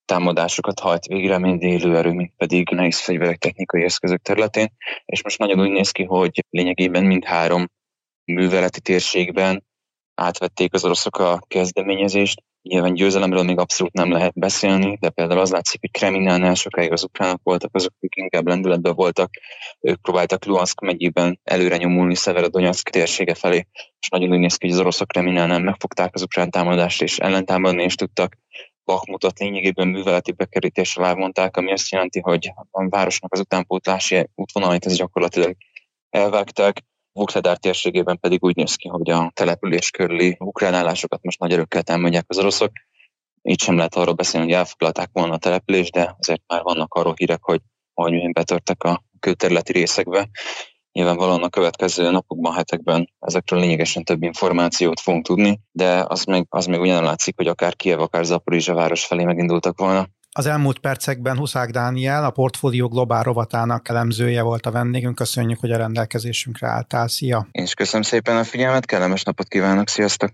támadásokat 0.07 0.79
hajt 0.79 1.05
végre, 1.05 1.37
mind 1.37 1.61
élőerő, 1.61 2.11
mind 2.11 2.31
pedig 2.37 2.69
nehéz 2.69 2.99
fegyverek 2.99 3.37
technikai 3.37 3.83
eszközök 3.83 4.21
területén, 4.21 4.73
és 5.05 5.23
most 5.23 5.39
nagyon 5.39 5.59
úgy 5.59 5.71
néz 5.71 5.91
ki, 5.91 6.03
hogy 6.03 6.45
lényegében 6.49 7.05
mind 7.05 7.23
három 7.23 7.69
műveleti 8.23 8.81
térségben 8.81 9.65
átvették 10.15 10.73
az 10.73 10.85
oroszok 10.85 11.17
a 11.17 11.39
kezdeményezést. 11.47 12.43
Nyilván 12.61 12.93
győzelemről 12.93 13.43
még 13.43 13.57
abszolút 13.57 13.93
nem 13.93 14.11
lehet 14.11 14.33
beszélni, 14.33 14.97
de 14.99 15.09
például 15.09 15.39
az 15.39 15.51
látszik, 15.51 15.79
hogy 15.79 15.91
Kreminánál 15.91 16.53
sokáig 16.53 16.91
az 16.91 17.03
ukránok 17.03 17.39
voltak, 17.43 17.75
azok, 17.75 17.91
akik 17.95 18.15
inkább 18.15 18.47
lendületben 18.47 18.95
voltak, 18.95 19.29
ők 19.79 20.01
próbáltak 20.01 20.45
Luhansk 20.45 20.79
megyében 20.79 21.39
előre 21.43 21.77
nyomulni 21.77 22.15
Szeverodonyask 22.15 22.89
térsége 22.89 23.33
felé, 23.33 23.67
és 23.99 24.07
nagyon 24.09 24.31
úgy 24.31 24.39
néz 24.39 24.55
ki, 24.55 24.65
hogy 24.65 24.75
az 24.75 24.81
oroszok 24.81 25.07
Kreminánál 25.07 25.59
megfogták 25.59 26.15
az 26.15 26.21
ukrán 26.21 26.49
támadást, 26.49 27.01
és 27.01 27.17
ellentámadni 27.17 27.83
is 27.83 27.95
tudtak. 27.95 28.37
Bakmutot 28.87 29.39
lényegében 29.39 29.87
műveleti 29.87 30.31
bekerítéssel 30.31 31.05
elmondták, 31.05 31.57
ami 31.57 31.71
azt 31.71 31.91
jelenti, 31.91 32.19
hogy 32.19 32.51
a 32.71 32.89
városnak 32.89 33.33
az 33.33 33.39
utánpótlási 33.39 34.27
útvonalait 34.35 34.85
ez 34.85 34.95
gyakorlatilag 34.95 35.55
elvágták. 36.09 36.83
Vukledár 37.11 37.57
térségében 37.57 38.19
pedig 38.19 38.43
úgy 38.43 38.55
néz 38.55 38.75
ki, 38.75 38.87
hogy 38.87 39.09
a 39.09 39.31
település 39.33 39.89
körüli 39.89 40.35
ukrán 40.39 40.73
állásokat 40.73 41.23
most 41.23 41.39
nagy 41.39 41.51
erőkkel 41.51 41.83
támadják 41.83 42.25
az 42.27 42.37
oroszok. 42.37 42.71
Így 43.41 43.61
sem 43.61 43.75
lehet 43.75 43.95
arról 43.95 44.13
beszélni, 44.13 44.47
hogy 44.47 44.55
elfoglalták 44.55 45.09
volna 45.13 45.33
a 45.33 45.37
települést, 45.37 45.91
de 45.91 46.15
azért 46.19 46.41
már 46.47 46.61
vannak 46.61 46.93
arról 46.93 47.13
hírek, 47.17 47.43
hogy 47.43 47.61
majd 47.93 48.31
betörtek 48.31 48.83
a 48.83 49.03
külterületi 49.19 49.71
részekbe. 49.71 50.29
Nyilvánvalóan 50.97 51.43
a 51.43 51.49
következő 51.49 52.11
napokban, 52.11 52.53
hetekben 52.53 53.09
ezekről 53.19 53.59
lényegesen 53.59 54.03
több 54.03 54.23
információt 54.23 54.99
fogunk 54.99 55.25
tudni, 55.25 55.59
de 55.71 56.05
az 56.07 56.23
még, 56.23 56.45
az 56.49 56.65
még 56.65 56.79
ugyan 56.79 57.03
látszik, 57.03 57.35
hogy 57.35 57.47
akár 57.47 57.75
Kiev, 57.75 57.99
akár 57.99 58.25
Zaporizsa 58.25 58.73
város 58.73 59.05
felé 59.05 59.23
megindultak 59.23 59.79
volna. 59.79 60.07
Az 60.31 60.45
elmúlt 60.45 60.79
percekben 60.79 61.37
Huszák 61.37 61.69
Dániel, 61.69 62.23
a 62.23 62.29
portfólió 62.29 62.87
globál 62.87 63.23
rovatának 63.23 63.89
elemzője 63.89 64.41
volt 64.41 64.65
a 64.65 64.71
vendégünk. 64.71 65.15
Köszönjük, 65.15 65.59
hogy 65.59 65.71
a 65.71 65.77
rendelkezésünkre 65.77 66.67
álltál. 66.67 67.07
Szia! 67.07 67.47
Én 67.51 67.63
is 67.63 67.73
köszönöm 67.73 68.01
szépen 68.01 68.37
a 68.37 68.43
figyelmet, 68.43 68.85
kellemes 68.85 69.23
napot 69.23 69.47
kívánok, 69.47 69.89
sziasztok! 69.89 70.31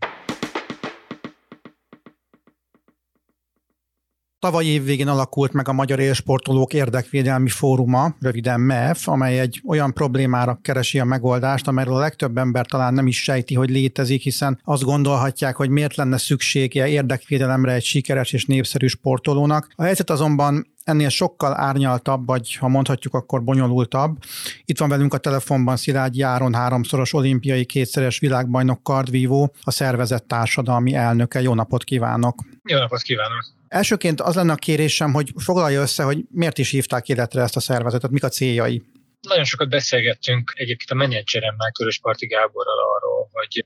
Tavaly 4.44 4.66
évvégén 4.66 5.08
alakult 5.08 5.54
meg 5.54 5.68
a 5.68 5.74
Magyar 5.74 6.00
Élsportolók 6.00 6.74
Érdekvédelmi 6.74 7.50
Fóruma, 7.50 8.16
röviden 8.20 8.60
MEF, 8.60 9.08
amely 9.08 9.40
egy 9.40 9.62
olyan 9.66 9.94
problémára 9.94 10.60
keresi 10.62 11.00
a 11.00 11.04
megoldást, 11.04 11.68
amelyről 11.68 11.96
a 11.96 12.00
legtöbb 12.00 12.38
ember 12.38 12.66
talán 12.66 12.94
nem 12.94 13.08
is 13.08 13.24
sejti, 13.24 13.56
hogy 13.56 13.70
létezik, 13.70 14.22
hiszen 14.22 14.60
azt 14.64 14.84
gondolhatják, 14.84 15.56
hogy 15.56 15.70
miért 15.70 15.96
lenne 15.96 16.18
szüksége 16.18 16.88
érdekvédelemre 16.88 17.72
egy 17.72 17.84
sikeres 17.84 18.34
és 18.34 18.46
népszerű 18.46 18.88
sportolónak. 18.88 19.68
A 19.76 19.84
helyzet 19.84 20.10
azonban 20.10 20.68
ennél 20.84 21.10
sokkal 21.10 21.60
árnyaltabb, 21.60 22.26
vagy 22.26 22.56
ha 22.56 22.68
mondhatjuk, 22.68 23.14
akkor 23.14 23.44
bonyolultabb. 23.44 24.18
Itt 24.66 24.80
van 24.80 24.90
velünk 24.90 25.14
a 25.14 25.18
telefonban 25.18 25.78
Szilágyi 25.78 26.22
Áron, 26.22 26.54
háromszoros 26.54 27.14
olimpiai 27.14 27.66
kétszeres 27.66 28.20
világbajnok 28.20 28.84
kardvívó, 28.84 29.54
a 29.62 29.72
szervezet 29.72 30.24
társadalmi 30.24 30.94
elnöke. 30.94 31.42
Jó 31.42 31.54
napot 31.54 31.84
kívánok! 31.84 32.40
Jó 32.64 32.78
napot 32.78 33.02
kívánok! 33.02 33.62
Elsőként 33.74 34.22
az 34.22 34.36
lenne 34.36 34.52
a 34.52 34.56
kérésem, 34.56 35.14
hogy 35.14 35.32
foglalja 35.38 35.82
össze, 35.82 36.04
hogy 36.04 36.18
miért 36.30 36.58
is 36.58 36.70
hívták 36.70 37.10
életre 37.10 37.42
ezt 37.42 37.56
a 37.56 37.60
szervezetet, 37.60 38.12
mik 38.12 38.24
a 38.24 38.30
céljai. 38.30 38.84
Nagyon 39.22 39.44
sokat 39.44 39.70
beszélgettünk 39.70 40.52
egyébként 40.56 40.90
a 40.90 40.96
menedzseremmel, 40.96 41.72
Körösparti 41.72 42.26
Gáborral 42.26 42.78
arról, 42.96 43.30
hogy 43.32 43.66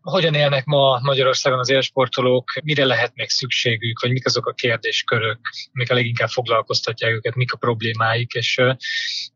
hogyan 0.00 0.34
élnek 0.34 0.64
ma 0.64 1.00
Magyarországon 1.02 1.58
az 1.58 1.70
élsportolók, 1.70 2.52
mire 2.64 2.84
lehet 2.84 3.12
még 3.14 3.28
szükségük, 3.28 4.00
vagy 4.00 4.10
mik 4.10 4.26
azok 4.26 4.46
a 4.46 4.52
kérdéskörök, 4.52 5.38
amik 5.72 5.90
a 5.90 5.94
leginkább 5.94 6.28
foglalkoztatják 6.28 7.12
őket, 7.12 7.34
mik 7.34 7.52
a 7.52 7.56
problémáik, 7.56 8.32
és 8.32 8.60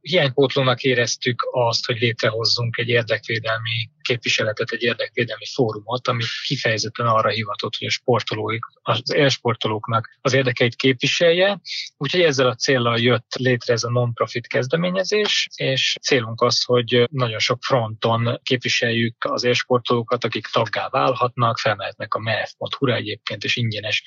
hiánypótlónak 0.01 0.83
éreztük 0.83 1.49
azt, 1.51 1.87
hogy 1.87 1.99
létrehozzunk 1.99 2.77
egy 2.77 2.89
érdekvédelmi 2.89 3.91
képviseletet, 4.05 4.71
egy 4.71 4.83
érdekvédelmi 4.83 5.45
fórumot, 5.55 6.09
ami 6.09 6.23
kifejezetten 6.47 7.07
arra 7.07 7.29
hivatott, 7.29 7.77
hogy 7.79 7.87
a 7.87 7.91
sportolóik, 7.91 8.63
az 8.83 9.01
élsportolóknak 9.15 10.19
az 10.21 10.33
érdekeit 10.33 10.75
képviselje. 10.75 11.61
Úgyhogy 11.97 12.21
ezzel 12.21 12.47
a 12.47 12.55
célral 12.55 12.99
jött 12.99 13.35
létre 13.35 13.73
ez 13.73 13.83
a 13.83 13.91
non-profit 13.91 14.47
kezdeményezés, 14.47 15.49
és 15.57 15.97
célunk 16.03 16.41
az, 16.41 16.63
hogy 16.65 17.09
nagyon 17.11 17.39
sok 17.39 17.63
fronton 17.63 18.41
képviseljük 18.43 19.17
az 19.19 19.45
élsportolókat, 19.45 20.25
akik 20.25 20.47
taggá 20.47 20.89
válhatnak, 20.89 21.59
felmehetnek 21.59 22.15
a 22.15 22.19
mef.hu-ra 22.19 22.95
egyébként, 22.95 23.45
és 23.45 23.57
ingyenes 23.57 24.03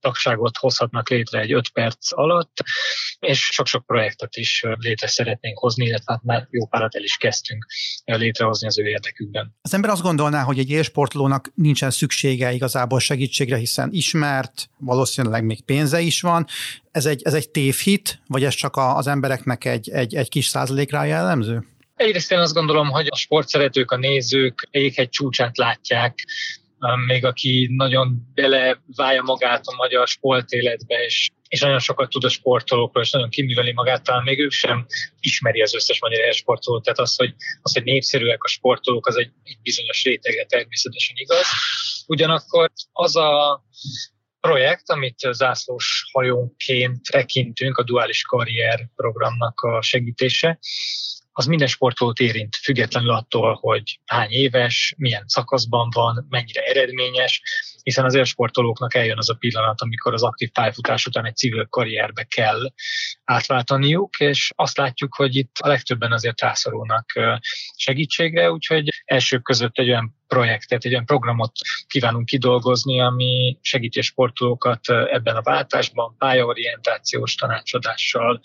tagságot 0.00 0.56
hozhatnak 0.56 1.08
létre 1.08 1.40
egy 1.40 1.52
5 1.52 1.68
perc 1.72 2.12
alatt, 2.18 2.52
és 3.18 3.44
sok-sok 3.44 3.86
projektet 3.86 4.36
is 4.36 4.64
létre 4.78 5.06
szeretnénk 5.06 5.58
hozni, 5.58 5.86
illetve 5.86 6.12
hát 6.12 6.22
már 6.22 6.46
jó 6.50 6.66
párat 6.66 6.94
el 6.94 7.02
is 7.02 7.16
kezdtünk 7.16 7.66
létrehozni 8.04 8.66
az 8.66 8.78
ő 8.78 8.86
érdekükben. 8.86 9.41
Az 9.62 9.74
ember 9.74 9.90
azt 9.90 10.02
gondolná, 10.02 10.42
hogy 10.42 10.58
egy 10.58 10.70
élsportolónak 10.70 11.52
nincsen 11.54 11.90
szüksége 11.90 12.52
igazából 12.52 13.00
segítségre, 13.00 13.56
hiszen 13.56 13.88
ismert, 13.92 14.70
valószínűleg 14.78 15.44
még 15.44 15.64
pénze 15.64 16.00
is 16.00 16.20
van. 16.20 16.46
Ez 16.90 17.06
egy, 17.06 17.22
ez 17.22 17.34
egy 17.34 17.50
tévhit, 17.50 18.20
vagy 18.26 18.44
ez 18.44 18.54
csak 18.54 18.76
az 18.76 19.06
embereknek 19.06 19.64
egy, 19.64 19.90
egy, 19.90 20.14
egy 20.14 20.28
kis 20.28 20.46
százalékra 20.46 21.04
jellemző? 21.04 21.66
Egyrészt 21.96 22.32
én 22.32 22.38
azt 22.38 22.54
gondolom, 22.54 22.88
hogy 22.88 23.06
a 23.10 23.16
sportszeretők, 23.16 23.90
a 23.90 23.96
nézők 23.96 24.68
egy 24.70 25.08
csúcsát 25.08 25.56
látják, 25.56 26.14
még 27.06 27.24
aki 27.24 27.68
nagyon 27.76 28.30
beleválja 28.34 29.22
magát 29.22 29.66
a 29.66 29.74
magyar 29.76 30.08
sportéletbe, 30.08 31.04
és, 31.04 31.30
és 31.48 31.60
nagyon 31.60 31.78
sokat 31.78 32.10
tud 32.10 32.24
a 32.24 32.28
sportolókról, 32.28 33.02
és 33.02 33.10
nagyon 33.10 33.28
kiműveli 33.28 33.72
magát, 33.72 34.02
talán 34.02 34.22
még 34.22 34.38
ő 34.38 34.48
sem 34.48 34.86
ismeri 35.20 35.62
az 35.62 35.74
összes 35.74 36.00
magyar 36.00 36.32
sportolót. 36.34 36.82
Tehát 36.82 36.98
az, 36.98 37.16
hogy, 37.16 37.34
az, 37.62 37.72
hogy 37.72 37.84
népszerűek 37.84 38.42
a 38.42 38.48
sportolók, 38.48 39.06
az 39.06 39.16
egy, 39.16 39.30
egy 39.42 39.58
bizonyos 39.62 40.04
rétege 40.04 40.44
természetesen 40.44 41.16
igaz. 41.18 41.46
Ugyanakkor 42.06 42.72
az 42.92 43.16
a 43.16 43.62
projekt, 44.40 44.90
amit 44.90 45.18
zászlós 45.30 46.08
hajónként 46.12 47.00
tekintünk, 47.10 47.78
a 47.78 47.82
duális 47.82 48.22
karrier 48.22 48.88
programnak 48.96 49.60
a 49.60 49.82
segítése, 49.82 50.58
az 51.32 51.46
minden 51.46 51.68
sportolót 51.68 52.18
érint, 52.18 52.56
függetlenül 52.56 53.10
attól, 53.10 53.54
hogy 53.60 54.00
hány 54.06 54.30
éves, 54.30 54.94
milyen 54.98 55.24
szakaszban 55.26 55.88
van, 55.94 56.26
mennyire 56.28 56.62
eredményes, 56.62 57.42
hiszen 57.82 58.04
az 58.04 58.14
élsportolóknak 58.14 58.94
eljön 58.94 59.18
az 59.18 59.30
a 59.30 59.34
pillanat, 59.34 59.80
amikor 59.80 60.12
az 60.12 60.22
aktív 60.22 60.50
pályafutás 60.50 61.06
után 61.06 61.26
egy 61.26 61.36
civil 61.36 61.66
karrierbe 61.66 62.22
kell 62.22 62.72
átváltaniuk, 63.24 64.16
és 64.18 64.50
azt 64.56 64.76
látjuk, 64.76 65.14
hogy 65.14 65.36
itt 65.36 65.56
a 65.58 65.68
legtöbben 65.68 66.12
azért 66.12 66.40
rászorulnak 66.40 67.12
segítségre, 67.76 68.50
úgyhogy 68.50 68.88
elsők 69.04 69.42
között 69.42 69.78
egy 69.78 69.88
olyan 69.88 70.21
projektet, 70.32 70.84
egy 70.84 70.92
olyan 70.92 71.04
programot 71.04 71.52
kívánunk 71.86 72.26
kidolgozni, 72.26 73.00
ami 73.00 73.58
segíti 73.60 73.98
a 73.98 74.02
sportolókat 74.02 74.80
ebben 74.88 75.36
a 75.36 75.42
váltásban, 75.42 76.16
pályaorientációs 76.18 77.34
tanácsadással, 77.34 78.40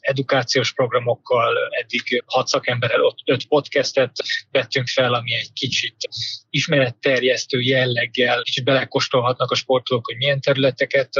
edukációs 0.00 0.72
programokkal, 0.72 1.54
eddig 1.80 2.22
hat 2.26 2.46
szakemberrel 2.46 3.14
öt 3.24 3.46
podcastet 3.46 4.12
vettünk 4.50 4.88
fel, 4.88 5.14
ami 5.14 5.34
egy 5.34 5.52
kicsit 5.52 5.96
ismeretterjesztő 6.50 7.60
jelleggel, 7.60 8.42
kicsit 8.42 8.64
belekostolhatnak 8.64 9.50
a 9.50 9.54
sportolók, 9.54 10.06
hogy 10.06 10.16
milyen 10.16 10.40
területeket 10.40 11.10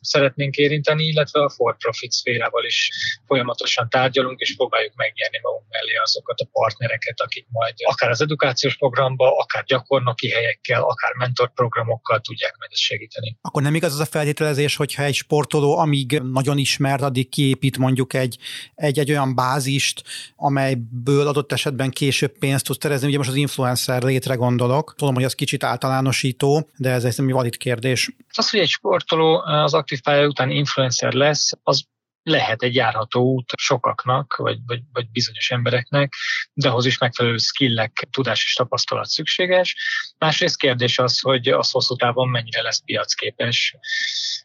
szeretnénk 0.00 0.56
érinteni, 0.56 1.04
illetve 1.04 1.40
a 1.42 1.50
for-profit 1.50 2.10
szférával 2.10 2.64
is 2.64 2.90
folyamatosan 3.26 3.88
tárgyalunk, 3.88 4.40
és 4.40 4.56
próbáljuk 4.56 4.94
megnyerni 4.94 5.38
magunk 5.42 5.64
mellé 5.68 5.94
azokat 6.02 6.40
a 6.40 6.48
partnereket, 6.52 7.20
akik 7.20 7.46
majd 7.50 7.74
akár 7.84 8.10
az 8.10 8.20
edukációs 8.20 8.76
programba, 8.76 9.36
akár 9.36 9.55
gyakornoki 9.66 10.30
helyekkel, 10.30 10.82
akár 10.82 11.12
mentorprogramokkal 11.18 12.20
tudják 12.20 12.54
majd 12.58 12.70
ezt 12.72 12.82
segíteni. 12.82 13.36
Akkor 13.40 13.62
nem 13.62 13.74
igaz 13.74 13.92
az 13.92 14.00
a 14.00 14.04
feltételezés, 14.04 14.76
hogyha 14.76 15.02
egy 15.02 15.14
sportoló, 15.14 15.78
amíg 15.78 16.20
nagyon 16.32 16.58
ismert, 16.58 17.02
addig 17.02 17.28
kiépít 17.28 17.78
mondjuk 17.78 18.14
egy, 18.14 18.38
egy, 18.74 18.98
egy 18.98 19.10
olyan 19.10 19.34
bázist, 19.34 20.02
amelyből 20.36 21.26
adott 21.26 21.52
esetben 21.52 21.90
később 21.90 22.38
pénzt 22.38 22.64
tud 22.64 22.80
szerezni. 22.80 23.08
Ugye 23.08 23.16
most 23.16 23.28
az 23.28 23.34
influencer 23.34 24.02
létre 24.02 24.34
gondolok. 24.34 24.94
Tudom, 24.96 25.14
hogy 25.14 25.24
az 25.24 25.34
kicsit 25.34 25.64
általánosító, 25.64 26.68
de 26.76 26.90
ez 26.90 27.04
egy 27.04 27.30
valid 27.30 27.56
kérdés. 27.56 28.10
Az, 28.36 28.50
hogy 28.50 28.60
egy 28.60 28.68
sportoló 28.68 29.42
az 29.44 29.74
aktív 29.74 30.00
pálya 30.00 30.26
után 30.26 30.50
influencer 30.50 31.12
lesz, 31.12 31.50
az 31.62 31.84
lehet 32.26 32.62
egy 32.62 32.74
járható 32.74 33.22
út 33.22 33.52
sokaknak, 33.56 34.36
vagy, 34.36 34.58
vagy, 34.66 34.80
vagy 34.92 35.10
bizonyos 35.10 35.50
embereknek, 35.50 36.12
de 36.52 36.68
ahhoz 36.68 36.86
is 36.86 36.98
megfelelő 36.98 37.36
skillek, 37.36 38.08
tudás 38.10 38.44
és 38.44 38.54
tapasztalat 38.54 39.06
szükséges. 39.06 39.76
Másrészt 40.18 40.56
kérdés 40.56 40.98
az, 40.98 41.20
hogy 41.20 41.48
az 41.48 41.70
hosszú 41.70 41.96
távon 41.96 42.28
mennyire 42.28 42.62
lesz 42.62 42.82
piacképes. 42.84 43.76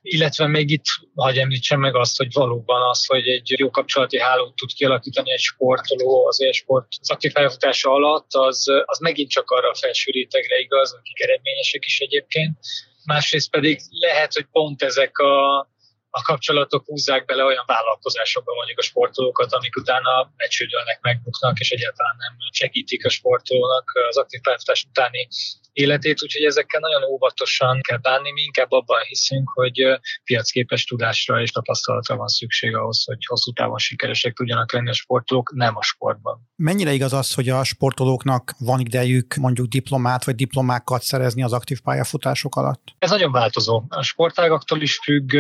Illetve 0.02 0.48
még 0.48 0.70
itt 0.70 0.86
hagyj 1.16 1.40
említsem 1.40 1.80
meg 1.80 1.96
azt, 1.96 2.18
hogy 2.18 2.34
valóban 2.34 2.90
az, 2.90 3.06
hogy 3.06 3.28
egy 3.28 3.54
jó 3.60 3.70
kapcsolati 3.70 4.20
hálót 4.20 4.56
tud 4.56 4.74
kialakítani 4.74 5.32
egy 5.32 5.40
sportoló 5.40 6.28
az 6.28 6.48
sport 6.52 6.88
az 7.00 7.12
aktív 7.12 7.32
pályafutása 7.32 7.92
alatt, 7.92 8.34
az, 8.34 8.66
az 8.86 9.00
megint 9.00 9.30
csak 9.30 9.50
arra 9.50 9.70
a 9.70 9.76
felső 9.76 10.12
rétegre 10.12 10.60
igaz, 10.60 10.94
akik 10.94 11.22
eredményesek 11.22 11.86
is 11.86 12.00
egyébként. 12.00 12.60
Másrészt 13.06 13.50
pedig 13.50 13.82
lehet, 13.90 14.34
hogy 14.34 14.46
pont 14.52 14.84
ezek 14.84 15.18
a 15.18 15.70
a 16.14 16.22
kapcsolatok 16.22 16.86
húzzák 16.86 17.26
bele 17.26 17.44
olyan 17.44 17.64
vállalkozásokba 17.68 18.54
mondjuk 18.54 18.80
a 18.80 18.82
sportolókat, 18.82 19.54
amik 19.54 19.76
utána 19.76 20.32
megcsődölnek, 20.36 21.00
megbuknak, 21.02 21.60
és 21.60 21.70
egyáltalán 21.72 22.16
nem 22.18 22.34
segítik 22.52 23.06
a 23.06 23.10
sportolónak 23.10 23.92
az 24.10 24.18
aktív 24.18 24.42
pályafutás 24.42 24.86
utáni 24.90 25.28
életét, 25.74 26.24
úgyhogy 26.24 26.44
ezekkel 26.44 26.80
nagyon 26.80 27.04
óvatosan 27.04 27.82
kell 27.82 27.98
bánni. 27.98 28.32
Mi 28.32 28.42
inkább 28.42 28.72
abban 28.72 29.02
hiszünk, 29.08 29.50
hogy 29.54 29.82
piacképes 30.24 30.86
tudásra 30.86 31.42
és 31.42 31.52
tapasztalatra 31.52 32.16
van 32.16 32.28
szükség 32.28 32.76
ahhoz, 32.76 33.04
hogy 33.06 33.26
hosszú 33.26 33.52
távon 33.52 33.78
sikeresek 33.78 34.34
tudjanak 34.34 34.72
lenni 34.72 34.90
a 34.90 34.94
sportolók, 34.94 35.52
nem 35.54 35.78
a 35.78 35.82
sportban. 35.82 36.50
Mennyire 36.56 36.92
igaz 36.92 37.14
az, 37.14 37.34
hogy 37.34 37.50
a 37.50 37.64
sportolóknak 37.64 38.54
van 38.58 38.80
idejük 38.80 39.36
mondjuk 39.36 39.68
diplomát 39.68 40.26
vagy 40.26 40.36
diplomákat 40.36 41.02
szerezni 41.02 41.44
az 41.44 41.54
aktív 41.54 41.80
pályafutások 41.82 42.56
alatt? 42.56 42.84
Ez 43.00 43.10
nagyon 43.10 43.32
változó. 43.32 43.84
A 43.90 44.04
sportágaktól 44.04 44.82
is 44.82 45.00
függ, 45.04 45.36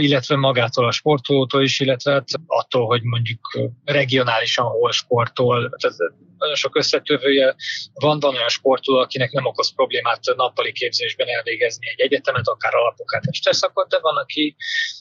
illetve 0.00 0.36
magától 0.36 0.86
a 0.86 0.90
sportolótól 0.90 1.62
is, 1.62 1.80
illetve 1.80 2.12
hát 2.12 2.28
attól, 2.46 2.86
hogy 2.86 3.02
mondjuk 3.02 3.58
regionálisan 3.84 4.66
hol 4.66 4.92
sportol. 4.92 5.74
Tehát 5.80 5.96
nagyon 6.38 6.54
sok 6.54 6.76
összetövője 6.76 7.54
van, 7.94 8.18
van 8.20 8.34
olyan 8.34 8.48
sportoló, 8.48 8.98
akinek 8.98 9.32
nem 9.32 9.46
okoz 9.46 9.74
problémát 9.74 10.20
nappali 10.36 10.72
képzésben 10.72 11.28
elvégezni 11.28 11.88
egy 11.88 12.00
egyetemet, 12.00 12.48
akár 12.48 12.74
alapokát 12.74 13.24
és 13.24 13.40
teszakot, 13.40 13.88
de 13.88 13.98
van 14.00 14.16
aki, 14.16 14.56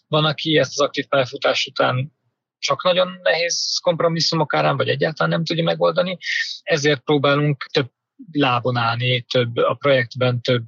van, 0.08 0.26
aki 0.26 0.58
ezt 0.58 0.72
az 0.80 0.86
aktív 0.86 1.06
pályafutás 1.06 1.66
után 1.66 2.14
csak 2.60 2.84
nagyon 2.84 3.20
nehéz 3.22 3.80
kompromisszumok 3.82 4.54
árán, 4.54 4.78
vagy 4.78 4.90
egyáltalán 4.90 5.32
nem 5.32 5.44
tudja 5.46 5.64
megoldani. 5.64 6.18
Ezért 6.64 7.04
próbálunk 7.04 7.66
több 7.72 7.92
lábon 8.32 8.78
állni, 8.78 9.22
több 9.22 9.58
a 9.58 9.74
projektben 9.74 10.42
több 10.42 10.66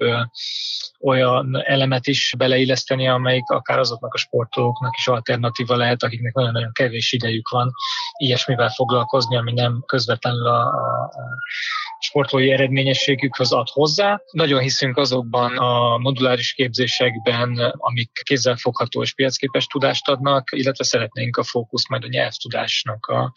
olyan 1.00 1.64
elemet 1.66 2.08
is 2.08 2.34
beleilleszteni, 2.38 3.08
amelyik 3.08 3.50
akár 3.50 3.80
azoknak 3.80 4.14
a 4.14 4.18
sportolóknak 4.18 4.96
is 4.98 5.08
alternatíva 5.08 5.76
lehet, 5.76 6.04
akiknek 6.04 6.34
nagyon-nagyon 6.34 6.72
kevés 6.74 7.12
idejük 7.12 7.50
van 7.50 7.72
ilyesmivel 8.18 8.70
foglalkozni, 8.70 9.38
ami 9.38 9.54
nem 9.54 9.84
közvetlenül 9.86 10.48
a, 10.48 10.62
a, 10.62 11.12
sportolói 12.00 12.52
eredményességükhöz 12.52 13.52
ad 13.52 13.68
hozzá. 13.70 14.22
Nagyon 14.32 14.60
hiszünk 14.60 14.98
azokban 14.98 15.58
a 15.58 15.98
moduláris 15.98 16.54
képzésekben, 16.54 17.74
amik 17.78 18.12
kézzelfogható 18.24 19.02
és 19.02 19.14
piacképes 19.14 19.66
tudást 19.66 20.08
adnak, 20.08 20.50
illetve 20.52 20.84
szeretnénk 20.84 21.38
a 21.38 21.44
fókusz 21.44 21.90
majd 21.90 22.04
a 22.04 22.08
nyelvtudásnak 22.08 23.06
a 23.06 23.34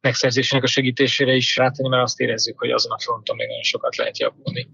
megszerzésének 0.00 0.64
a 0.64 0.66
segítésére 0.66 1.34
is 1.34 1.56
rátenni, 1.56 1.88
mert 1.88 2.02
azt 2.02 2.20
érezzük, 2.20 2.58
hogy 2.58 2.70
azon 2.70 2.92
a 2.92 2.98
fronton 2.98 3.36
még 3.36 3.46
nagyon 3.46 3.62
sokat 3.62 3.96
lehet 3.96 4.18
javulni. 4.18 4.68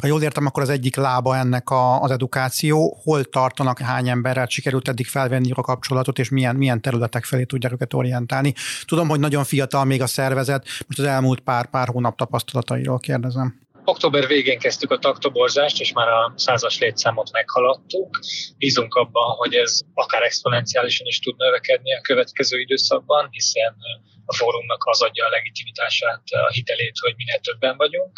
Ha 0.00 0.06
jól 0.06 0.22
értem, 0.22 0.46
akkor 0.46 0.62
az 0.62 0.68
egyik 0.68 0.96
lába 0.96 1.36
ennek 1.36 1.70
a, 1.70 2.02
az 2.02 2.10
edukáció. 2.10 3.00
Hol 3.02 3.24
tartanak, 3.24 3.78
hány 3.78 4.08
emberrel 4.08 4.46
sikerült 4.46 4.88
eddig 4.88 5.06
felvenni 5.06 5.50
a 5.54 5.60
kapcsolatot, 5.60 6.18
és 6.18 6.28
milyen, 6.28 6.56
milyen 6.56 6.80
területek 6.80 7.24
felé 7.24 7.44
tudják 7.44 7.72
őket 7.72 7.94
orientálni. 7.94 8.54
Tudom, 8.84 9.08
hogy 9.08 9.20
nagyon 9.20 9.44
fiatal 9.44 9.84
még 9.84 10.02
a 10.02 10.06
szervezet, 10.06 10.66
most 10.86 10.98
az 10.98 11.04
elmúlt 11.04 11.40
pár, 11.40 11.70
pár 11.70 11.88
hónap 11.88 12.16
tapasztalatairól 12.82 12.98
kérdezem. 12.98 13.60
Október 13.84 14.26
végén 14.26 14.58
kezdtük 14.58 14.90
a 14.90 14.98
taktoborzást, 14.98 15.80
és 15.80 15.92
már 15.92 16.08
a 16.08 16.32
százas 16.36 16.78
létszámot 16.78 17.32
meghaladtuk. 17.32 18.18
Bízunk 18.58 18.94
abban, 18.94 19.36
hogy 19.36 19.54
ez 19.54 19.80
akár 19.94 20.22
exponenciálisan 20.22 21.06
is 21.06 21.18
tud 21.18 21.36
növekedni 21.36 21.94
a 21.94 22.00
következő 22.00 22.60
időszakban, 22.60 23.28
hiszen 23.30 23.74
a 24.32 24.34
fórumnak 24.34 24.82
az 24.84 25.02
adja 25.02 25.26
a 25.26 25.28
legitimitását, 25.28 26.22
a 26.30 26.52
hitelét, 26.52 26.98
hogy 27.00 27.14
minél 27.16 27.38
többen 27.38 27.76
vagyunk. 27.76 28.12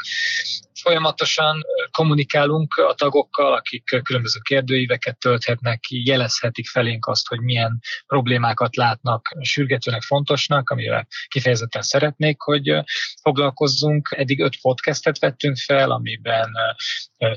Folyamatosan 0.81 1.63
kommunikálunk 1.91 2.75
a 2.75 2.95
tagokkal, 2.95 3.55
akik 3.55 3.85
különböző 4.03 4.39
kérdőíveket 4.43 5.19
tölthetnek 5.19 5.81
ki, 5.81 6.07
jelezhetik 6.07 6.69
felénk 6.69 7.07
azt, 7.07 7.27
hogy 7.27 7.41
milyen 7.41 7.81
problémákat 8.07 8.77
látnak 8.77 9.37
sürgetőnek, 9.41 10.03
fontosnak, 10.03 10.71
amivel 10.71 11.07
kifejezetten 11.29 11.83
szeretnék, 11.83 12.41
hogy 12.41 12.73
foglalkozzunk. 13.23 14.15
Eddig 14.17 14.41
öt 14.41 14.61
podcastet 14.61 15.19
vettünk 15.19 15.57
fel, 15.57 15.91
amiben 15.91 16.51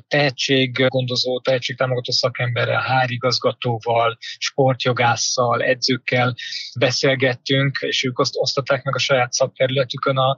tehetséggondozó, 0.07 1.39
tehetségtámogató 1.39 2.11
szakemberrel, 2.11 2.81
hárigazgatóval, 2.81 4.17
sportjogásszal, 4.37 5.61
edzőkkel 5.61 6.35
beszélgettünk, 6.79 7.77
és 7.81 8.03
ők 8.03 8.19
azt 8.19 8.35
osztották 8.35 8.66
meg 8.69 8.95
a 8.95 8.99
saját 8.99 9.33
szakterületükön 9.33 10.17
a 10.17 10.37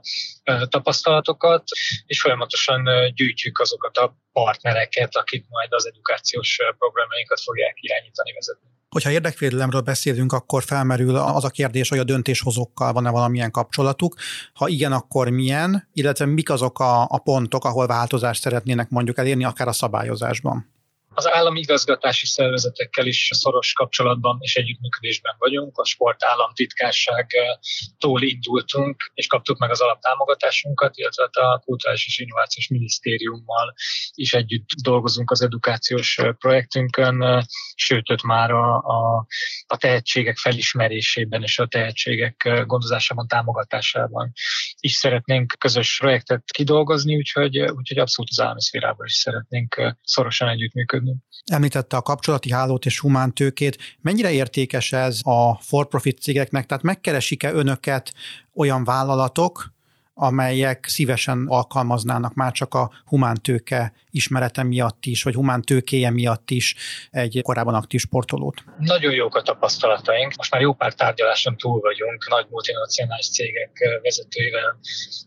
tapasztalatokat, 0.68 1.64
és 2.06 2.20
folyamatosan 2.20 2.88
gyűjtjük 3.14 3.58
azokat 3.58 3.96
a 3.96 4.16
partnereket, 4.32 5.16
akik 5.16 5.44
majd 5.48 5.72
az 5.72 5.86
edukációs 5.86 6.58
programjainkat 6.78 7.40
fogják 7.40 7.76
irányítani, 7.80 8.32
vezetni. 8.32 8.68
Hogyha 8.88 9.10
érdekvédelemről 9.10 9.80
beszélünk, 9.80 10.32
akkor 10.32 10.62
felmerül 10.62 11.16
az 11.16 11.44
a 11.44 11.48
kérdés, 11.48 11.88
hogy 11.88 11.98
a 11.98 12.04
döntéshozókkal 12.04 12.92
van-e 12.92 13.10
valamilyen 13.10 13.50
kapcsolatuk. 13.50 14.14
Ha 14.52 14.68
igen, 14.68 14.92
akkor 14.92 15.28
milyen, 15.28 15.88
illetve 15.92 16.24
mik 16.24 16.50
azok 16.50 16.78
a, 16.78 17.02
a 17.02 17.18
pontok, 17.18 17.64
ahol 17.64 17.86
változást 17.86 18.40
szeretnének 18.40 18.88
mondjuk 18.88 19.18
elérni, 19.18 19.44
akár 19.44 19.68
a 19.68 19.72
szabályozásban? 19.72 20.79
Az 21.20 21.28
állami 21.28 21.60
igazgatási 21.60 22.26
szervezetekkel 22.26 23.06
is 23.06 23.28
szoros 23.32 23.72
kapcsolatban 23.72 24.38
és 24.40 24.56
együttműködésben 24.56 25.34
vagyunk. 25.38 25.78
A 25.78 25.84
sport 25.84 26.24
államtitkárságtól 26.24 28.22
indultunk, 28.22 29.10
és 29.14 29.26
kaptuk 29.26 29.58
meg 29.58 29.70
az 29.70 29.80
alaptámogatásunkat, 29.80 30.96
illetve 30.96 31.28
a 31.32 31.58
Kulturális 31.64 32.06
és 32.06 32.18
Innovációs 32.18 32.68
Minisztériummal 32.68 33.74
is 34.14 34.32
együtt 34.32 34.68
dolgozunk 34.82 35.30
az 35.30 35.42
edukációs 35.42 36.20
projektünkön, 36.38 37.46
sőt, 37.74 38.10
ott 38.10 38.22
már 38.22 38.50
a, 38.50 38.76
a, 38.76 39.26
a 39.66 39.76
tehetségek 39.76 40.36
felismerésében 40.36 41.42
és 41.42 41.58
a 41.58 41.66
tehetségek 41.66 42.64
gondozásában, 42.66 43.26
támogatásában 43.26 44.32
is 44.78 44.92
szeretnénk 44.92 45.54
közös 45.58 45.98
projektet 45.98 46.42
kidolgozni, 46.44 47.16
úgyhogy, 47.16 47.58
úgyhogy 47.58 47.98
abszolút 47.98 48.30
az 48.30 48.40
állami 48.40 48.62
szférában 48.62 49.06
is 49.06 49.14
szeretnénk 49.14 49.96
szorosan 50.02 50.48
együttműködni 50.48 51.09
működni. 51.10 51.28
Említette 51.52 51.96
a 51.96 52.02
kapcsolati 52.02 52.52
hálót 52.52 52.86
és 52.86 52.98
humántőkét. 52.98 53.78
Mennyire 54.00 54.30
értékes 54.30 54.92
ez 54.92 55.18
a 55.22 55.60
for-profit 55.60 56.20
cégeknek? 56.20 56.66
Tehát 56.66 56.82
megkeresik-e 56.82 57.52
önöket 57.52 58.12
olyan 58.54 58.84
vállalatok, 58.84 59.72
amelyek 60.22 60.84
szívesen 60.88 61.44
alkalmaznának 61.48 62.34
már 62.34 62.52
csak 62.52 62.74
a 62.74 62.90
humántőke 63.04 63.92
ismerete 64.10 64.62
miatt 64.62 65.04
is, 65.04 65.22
vagy 65.22 65.34
humántőkéje 65.34 66.10
miatt 66.10 66.50
is 66.50 66.74
egy 67.10 67.40
korábban 67.42 67.74
aktív 67.74 68.00
sportolót? 68.00 68.64
Nagyon 68.78 69.12
jók 69.12 69.34
a 69.34 69.42
tapasztalataink. 69.42 70.36
Most 70.36 70.50
már 70.50 70.60
jó 70.60 70.72
pár 70.72 70.94
tárgyaláson 70.94 71.56
túl 71.56 71.80
vagyunk, 71.80 72.28
nagy 72.28 72.46
multinacionális 72.50 73.30
cégek 73.30 74.00
vezetőivel, 74.02 74.78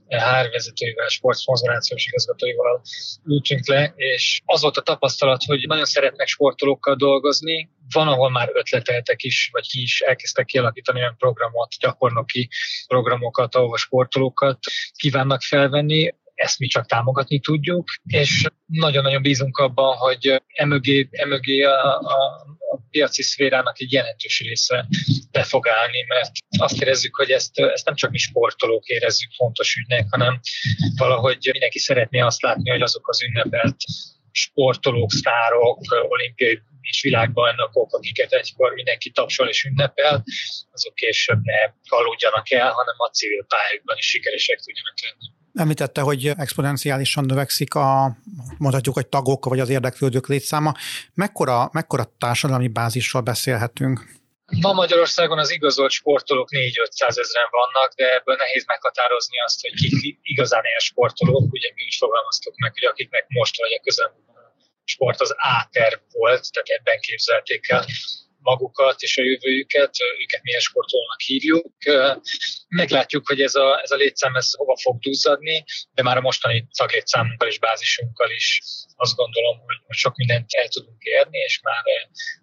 HR 0.08 0.50
vezetőivel, 0.52 1.08
sportszponzorációs 1.08 2.06
igazgatóival 2.06 2.82
ültünk 3.26 3.68
le, 3.68 3.94
és 3.96 4.42
az 4.46 4.62
volt 4.62 4.78
a 4.78 4.82
tapasztalat, 4.82 5.44
hogy 5.44 5.68
nagyon 5.68 5.86
szeretnek 5.86 6.28
sportolókkal 6.28 6.96
dolgozni, 6.96 7.70
van, 7.92 8.08
ahol 8.08 8.30
már 8.30 8.50
ötleteltek 8.54 9.24
is, 9.24 9.50
vagy 9.52 9.68
ki 9.68 9.82
is 9.82 10.02
elkezdtek 10.02 10.46
kialakítani 10.46 11.00
olyan 11.00 11.16
programot, 11.18 11.74
gyakornoki 11.80 12.50
programokat, 12.88 13.56
ahol 13.56 13.74
a 13.74 13.78
sportolókat 13.78 14.60
kívánnak 14.96 15.42
felvenni, 15.42 16.14
ezt 16.36 16.60
mi 16.60 16.68
csak 16.68 16.86
támogatni 16.86 17.40
tudjuk, 17.40 17.88
és 18.04 18.48
nagyon-nagyon 18.66 19.22
bízunk 19.22 19.58
abban, 19.58 19.96
hogy 19.96 20.42
emögé, 20.48 21.08
emögé 21.12 21.62
a, 21.62 22.00
a, 22.00 22.46
a 22.72 22.80
piaci 22.90 23.24
szférának 23.24 23.82
egy 23.82 23.92
jelentős 23.92 24.40
része 24.40 24.88
be 25.32 25.44
fog 25.44 25.68
állni, 25.68 26.06
mert 26.08 26.32
azt 26.58 26.82
érezzük, 26.82 27.16
hogy 27.16 27.32
ezt, 27.32 27.60
ezt 27.60 27.86
nem 27.86 27.96
csak 27.96 28.12
mi 28.12 28.18
sportolók 28.18 28.86
érezzük 28.88 29.32
fontos 29.32 29.76
ügynek, 29.76 30.06
hanem 30.10 30.40
valahogy 30.98 31.50
mindenki 31.52 31.80
szeretné 31.80 32.20
azt 32.20 32.42
látni, 32.42 32.70
hogy 32.70 32.82
azok 32.82 33.10
az 33.10 33.24
ünnepelt 33.24 33.76
sportolók, 34.32 35.12
sztárok, 35.12 35.80
olimpiai 36.10 36.62
és 36.84 37.02
világbajnokok, 37.02 37.94
akiket 37.94 38.32
egykor 38.32 38.74
mindenki 38.74 39.10
tapsol 39.10 39.48
és 39.48 39.64
ünnepel, 39.64 40.24
azok 40.72 40.96
később 40.96 41.40
ne 41.44 41.74
aludjanak 41.98 42.52
el, 42.52 42.72
hanem 42.72 42.96
a 42.98 43.10
civil 43.10 43.46
pályákban 43.46 43.98
is 43.98 44.06
sikeresek 44.06 44.60
tudjanak 44.60 44.94
lenni. 45.02 45.42
Említette, 45.54 46.02
hogy 46.02 46.28
exponenciálisan 46.28 47.26
növekszik 47.26 47.76
a, 47.76 48.18
mondhatjuk, 48.58 48.96
hogy 48.96 49.08
tagok 49.08 49.46
vagy 49.46 49.60
az 49.60 49.70
érdeklődők 49.70 50.28
létszáma. 50.28 50.74
Mekkora, 51.14 51.70
mekkora 51.72 52.14
társadalmi 52.18 52.68
bázisról 52.68 53.22
beszélhetünk? 53.22 54.22
Ma 54.62 54.74
Magyarországon 54.74 55.40
az 55.40 55.52
igazolt 55.52 55.92
sportolók 55.92 56.50
4-500 56.52 57.18
ezeren 57.24 57.52
vannak, 57.62 57.94
de 57.94 58.14
ebből 58.14 58.36
nehéz 58.36 58.66
meghatározni 58.66 59.40
azt, 59.40 59.62
hogy 59.62 59.74
kik 59.74 60.20
igazán 60.22 60.64
ilyen 60.64 60.80
sportolók. 60.90 61.52
Ugye 61.52 61.70
mi 61.76 61.84
is 61.92 61.98
fogalmaztuk 61.98 62.54
meg, 62.58 62.72
hogy 62.74 62.88
akiknek 62.92 63.26
most 63.28 63.58
vagy 63.58 63.74
a 63.80 63.82
közelmúltban 63.84 64.23
sport 64.86 65.22
az 65.22 65.36
A-terv 65.38 66.00
volt, 66.12 66.52
tehát 66.52 66.68
ebben 66.68 67.00
képzelték 67.00 67.70
el 67.70 67.86
magukat 68.44 69.02
és 69.02 69.18
a 69.18 69.24
jövőjüket, 69.24 69.96
őket 70.22 70.44
milyen 70.44 70.60
sportolónak 70.60 71.22
hívjuk. 71.22 71.74
Meglátjuk, 72.68 73.28
hogy 73.28 73.42
ez 73.42 73.56
a, 73.56 73.80
ez 73.84 73.92
a 73.92 73.96
létszám 73.96 74.36
ez 74.36 74.54
hova 74.54 74.78
fog 74.82 75.00
duzzadni, 75.00 75.64
de 75.94 76.04
már 76.04 76.18
a 76.18 76.22
mostani 76.22 76.68
szaklétszámunkkal 76.72 77.48
és 77.48 77.60
bázisunkkal 77.60 78.32
is 78.32 78.62
azt 78.96 79.16
gondolom, 79.16 79.60
hogy 79.60 79.96
sok 79.96 80.16
mindent 80.16 80.46
el 80.54 80.68
tudunk 80.68 81.04
érni, 81.04 81.38
és 81.38 81.60
már 81.62 81.84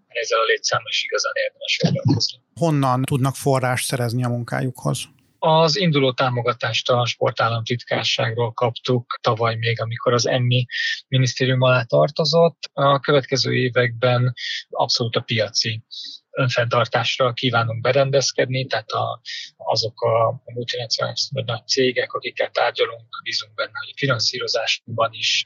ezzel 0.08 0.40
a 0.40 0.44
létszámmal 0.44 0.90
is 0.90 1.02
igazán 1.02 1.32
érdemes 1.34 1.76
foglalkozni. 1.82 2.38
Honnan 2.54 3.02
tudnak 3.02 3.36
forrást 3.36 3.86
szerezni 3.86 4.24
a 4.24 4.28
munkájukhoz? 4.28 4.98
Az 5.42 5.76
induló 5.76 6.12
támogatást 6.12 6.90
a 6.90 7.06
sportállamtitkárságról 7.06 8.52
kaptuk 8.52 9.18
tavaly 9.20 9.56
még, 9.56 9.80
amikor 9.80 10.12
az 10.12 10.26
ENMI 10.26 10.66
minisztérium 11.08 11.60
alá 11.60 11.82
tartozott. 11.82 12.58
A 12.72 13.00
következő 13.00 13.54
években 13.54 14.34
abszolút 14.70 15.16
a 15.16 15.20
piaci 15.20 15.84
önfenntartásra 16.30 17.32
kívánunk 17.32 17.80
berendezkedni, 17.80 18.66
tehát 18.66 18.90
a, 18.90 19.20
azok 19.56 20.02
a, 20.02 20.42
multinacionális 20.44 21.28
nagy 21.30 21.66
cégek, 21.66 22.12
akikkel 22.12 22.50
tárgyalunk, 22.50 23.08
bízunk 23.22 23.54
benne, 23.54 23.78
hogy 23.84 23.92
finanszírozásban 23.96 25.12
is 25.12 25.44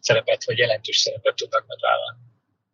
szerepet 0.00 0.44
vagy 0.44 0.58
jelentős 0.58 0.96
szerepet 0.96 1.34
tudnak 1.34 1.64
megvállalni. 1.66 2.18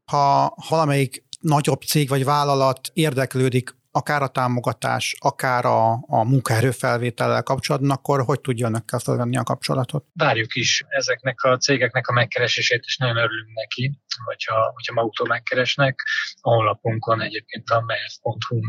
Ha 0.05 0.55
valamelyik 0.69 1.25
nagyobb 1.41 1.81
cég 1.81 2.09
vagy 2.09 2.25
vállalat 2.25 2.91
érdeklődik 2.93 3.78
akár 3.91 4.23
a 4.23 4.29
támogatás, 4.29 5.17
akár 5.19 5.65
a, 5.65 5.93
a 5.93 6.25
munkaerőfelvétellel 6.25 7.43
kapcsolatban, 7.43 7.91
akkor 7.91 8.23
hogy 8.25 8.41
tudja 8.41 8.67
önökkel 8.67 8.99
felvenni 8.99 9.37
a 9.37 9.43
kapcsolatot? 9.43 10.07
Várjuk 10.13 10.55
is 10.55 10.85
ezeknek 10.89 11.43
a 11.43 11.57
cégeknek 11.57 12.09
a 12.09 12.13
megkeresését, 12.13 12.83
és 12.85 12.97
nagyon 12.97 13.17
örülünk 13.17 13.55
neki, 13.55 14.01
hogyha, 14.25 14.71
hogyha 14.75 14.95
maguktól 14.95 15.27
megkeresnek. 15.27 16.03
A 16.41 16.51
honlapunkon 16.51 17.21
egyébként 17.21 17.71
a 17.71 17.81
mef.hu 17.81 18.61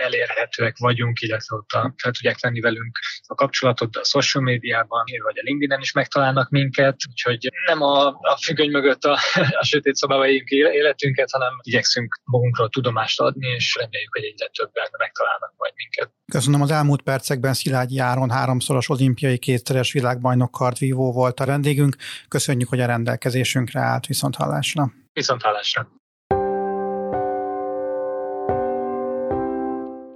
elérhetőek 0.00 0.76
vagyunk, 0.78 1.20
illetve 1.20 1.56
ott 1.56 1.70
a, 1.70 1.94
fel 1.96 2.12
tudják 2.12 2.40
venni 2.40 2.60
velünk 2.60 2.98
a 3.26 3.34
kapcsolatot, 3.34 3.90
de 3.90 4.00
a 4.00 4.04
social 4.04 4.42
médiában, 4.42 5.04
vagy 5.22 5.38
a 5.38 5.42
LinkedIn-en 5.44 5.80
is 5.80 5.92
megtalálnak 5.92 6.50
minket, 6.50 6.96
úgyhogy 7.10 7.48
nem 7.66 7.82
a, 7.82 8.06
a 8.06 8.38
függöny 8.42 8.70
mögött 8.70 9.04
a, 9.04 9.18
a 9.60 9.64
sötét 9.64 9.94
szobába 9.94 10.26
életünket, 10.26 11.30
hanem 11.30 11.52
igyekszünk 11.62 12.20
magunkról 12.24 12.68
tudomást 12.68 13.20
adni, 13.20 13.46
és 13.46 13.76
reméljük, 13.80 14.14
hogy 14.14 14.24
egyre 14.24 14.46
többen 14.46 14.88
megtalálnak 14.98 15.52
majd 15.56 15.72
minket. 15.76 16.10
Köszönöm 16.32 16.62
az 16.62 16.70
elmúlt 16.70 17.02
percekben 17.02 17.54
Szilágyi 17.54 17.94
Járon 17.94 18.30
háromszoros 18.30 18.88
olimpiai 18.88 19.38
kétszeres 19.38 19.92
világbajnok 19.92 20.50
kardvívó 20.50 21.12
volt 21.12 21.40
a 21.40 21.46
vendégünk. 21.46 21.96
Köszönjük, 22.28 22.68
hogy 22.68 22.80
a 22.80 22.86
rendelkezésünkre 22.86 23.80
állt 23.80 24.06
viszont 24.06 24.36
hallásra. 24.36 24.92
Viszont 25.12 25.42
hallásra. 25.42 25.99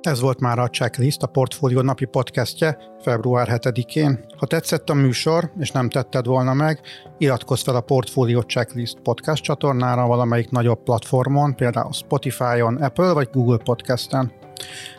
Ez 0.05 0.21
volt 0.21 0.41
már 0.41 0.59
a 0.59 0.69
Checklist, 0.69 1.23
a 1.23 1.27
Portfólió 1.27 1.81
napi 1.81 2.05
podcastje 2.05 2.79
február 3.03 3.49
7-én. 3.51 4.25
Ha 4.37 4.47
tetszett 4.47 4.89
a 4.89 4.95
műsor, 4.95 5.53
és 5.59 5.71
nem 5.71 5.89
tetted 5.89 6.27
volna 6.27 6.55
meg, 6.55 6.81
iratkozz 7.19 7.63
fel 7.63 7.77
a 7.77 7.81
Portfólió 7.81 8.41
Checklist 8.41 9.01
podcast 9.01 9.43
csatornára 9.43 10.07
valamelyik 10.07 10.51
nagyobb 10.51 10.83
platformon, 10.83 11.55
például 11.55 11.93
Spotify-on, 11.93 12.77
Apple 12.77 13.13
vagy 13.13 13.29
Google 13.33 13.57
Podcast-en. 13.57 14.33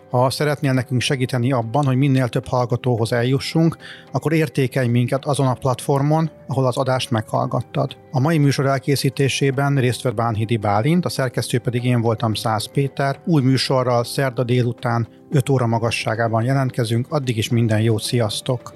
Ha 0.10 0.30
szeretnél 0.30 0.74
nekünk 0.74 1.02
segíteni 1.02 1.52
abban, 1.52 1.86
hogy 1.86 1.96
minél 1.96 2.28
több 2.28 2.48
hallgatóhoz 2.48 3.14
eljussunk, 3.14 3.78
akkor 4.12 4.34
értékelj 4.34 4.88
minket 4.88 5.26
azon 5.26 5.48
a 5.48 5.54
platformon, 5.54 6.30
ahol 6.48 6.66
az 6.66 6.78
adást 6.78 7.12
meghallgattad. 7.12 7.98
A 8.12 8.20
mai 8.20 8.38
műsor 8.38 8.66
elkészítésében 8.66 9.76
részt 9.76 10.02
vett 10.02 10.16
Bánhidi 10.16 10.58
Bálint, 10.58 11.06
a 11.06 11.10
szerkesztő 11.10 11.60
pedig 11.60 11.84
én 11.84 12.02
voltam 12.02 12.34
Száz 12.34 12.66
Péter. 12.72 13.20
Új 13.26 13.42
műsorral 13.42 14.04
szerda 14.04 14.44
délután 14.44 15.08
5 15.32 15.50
óra 15.50 15.68
magasságában 15.68 16.44
jelentkezünk, 16.44 17.08
addig 17.10 17.38
is 17.38 17.50
minden 17.50 17.82
jót, 17.82 18.02
sziasztok! 18.02 18.74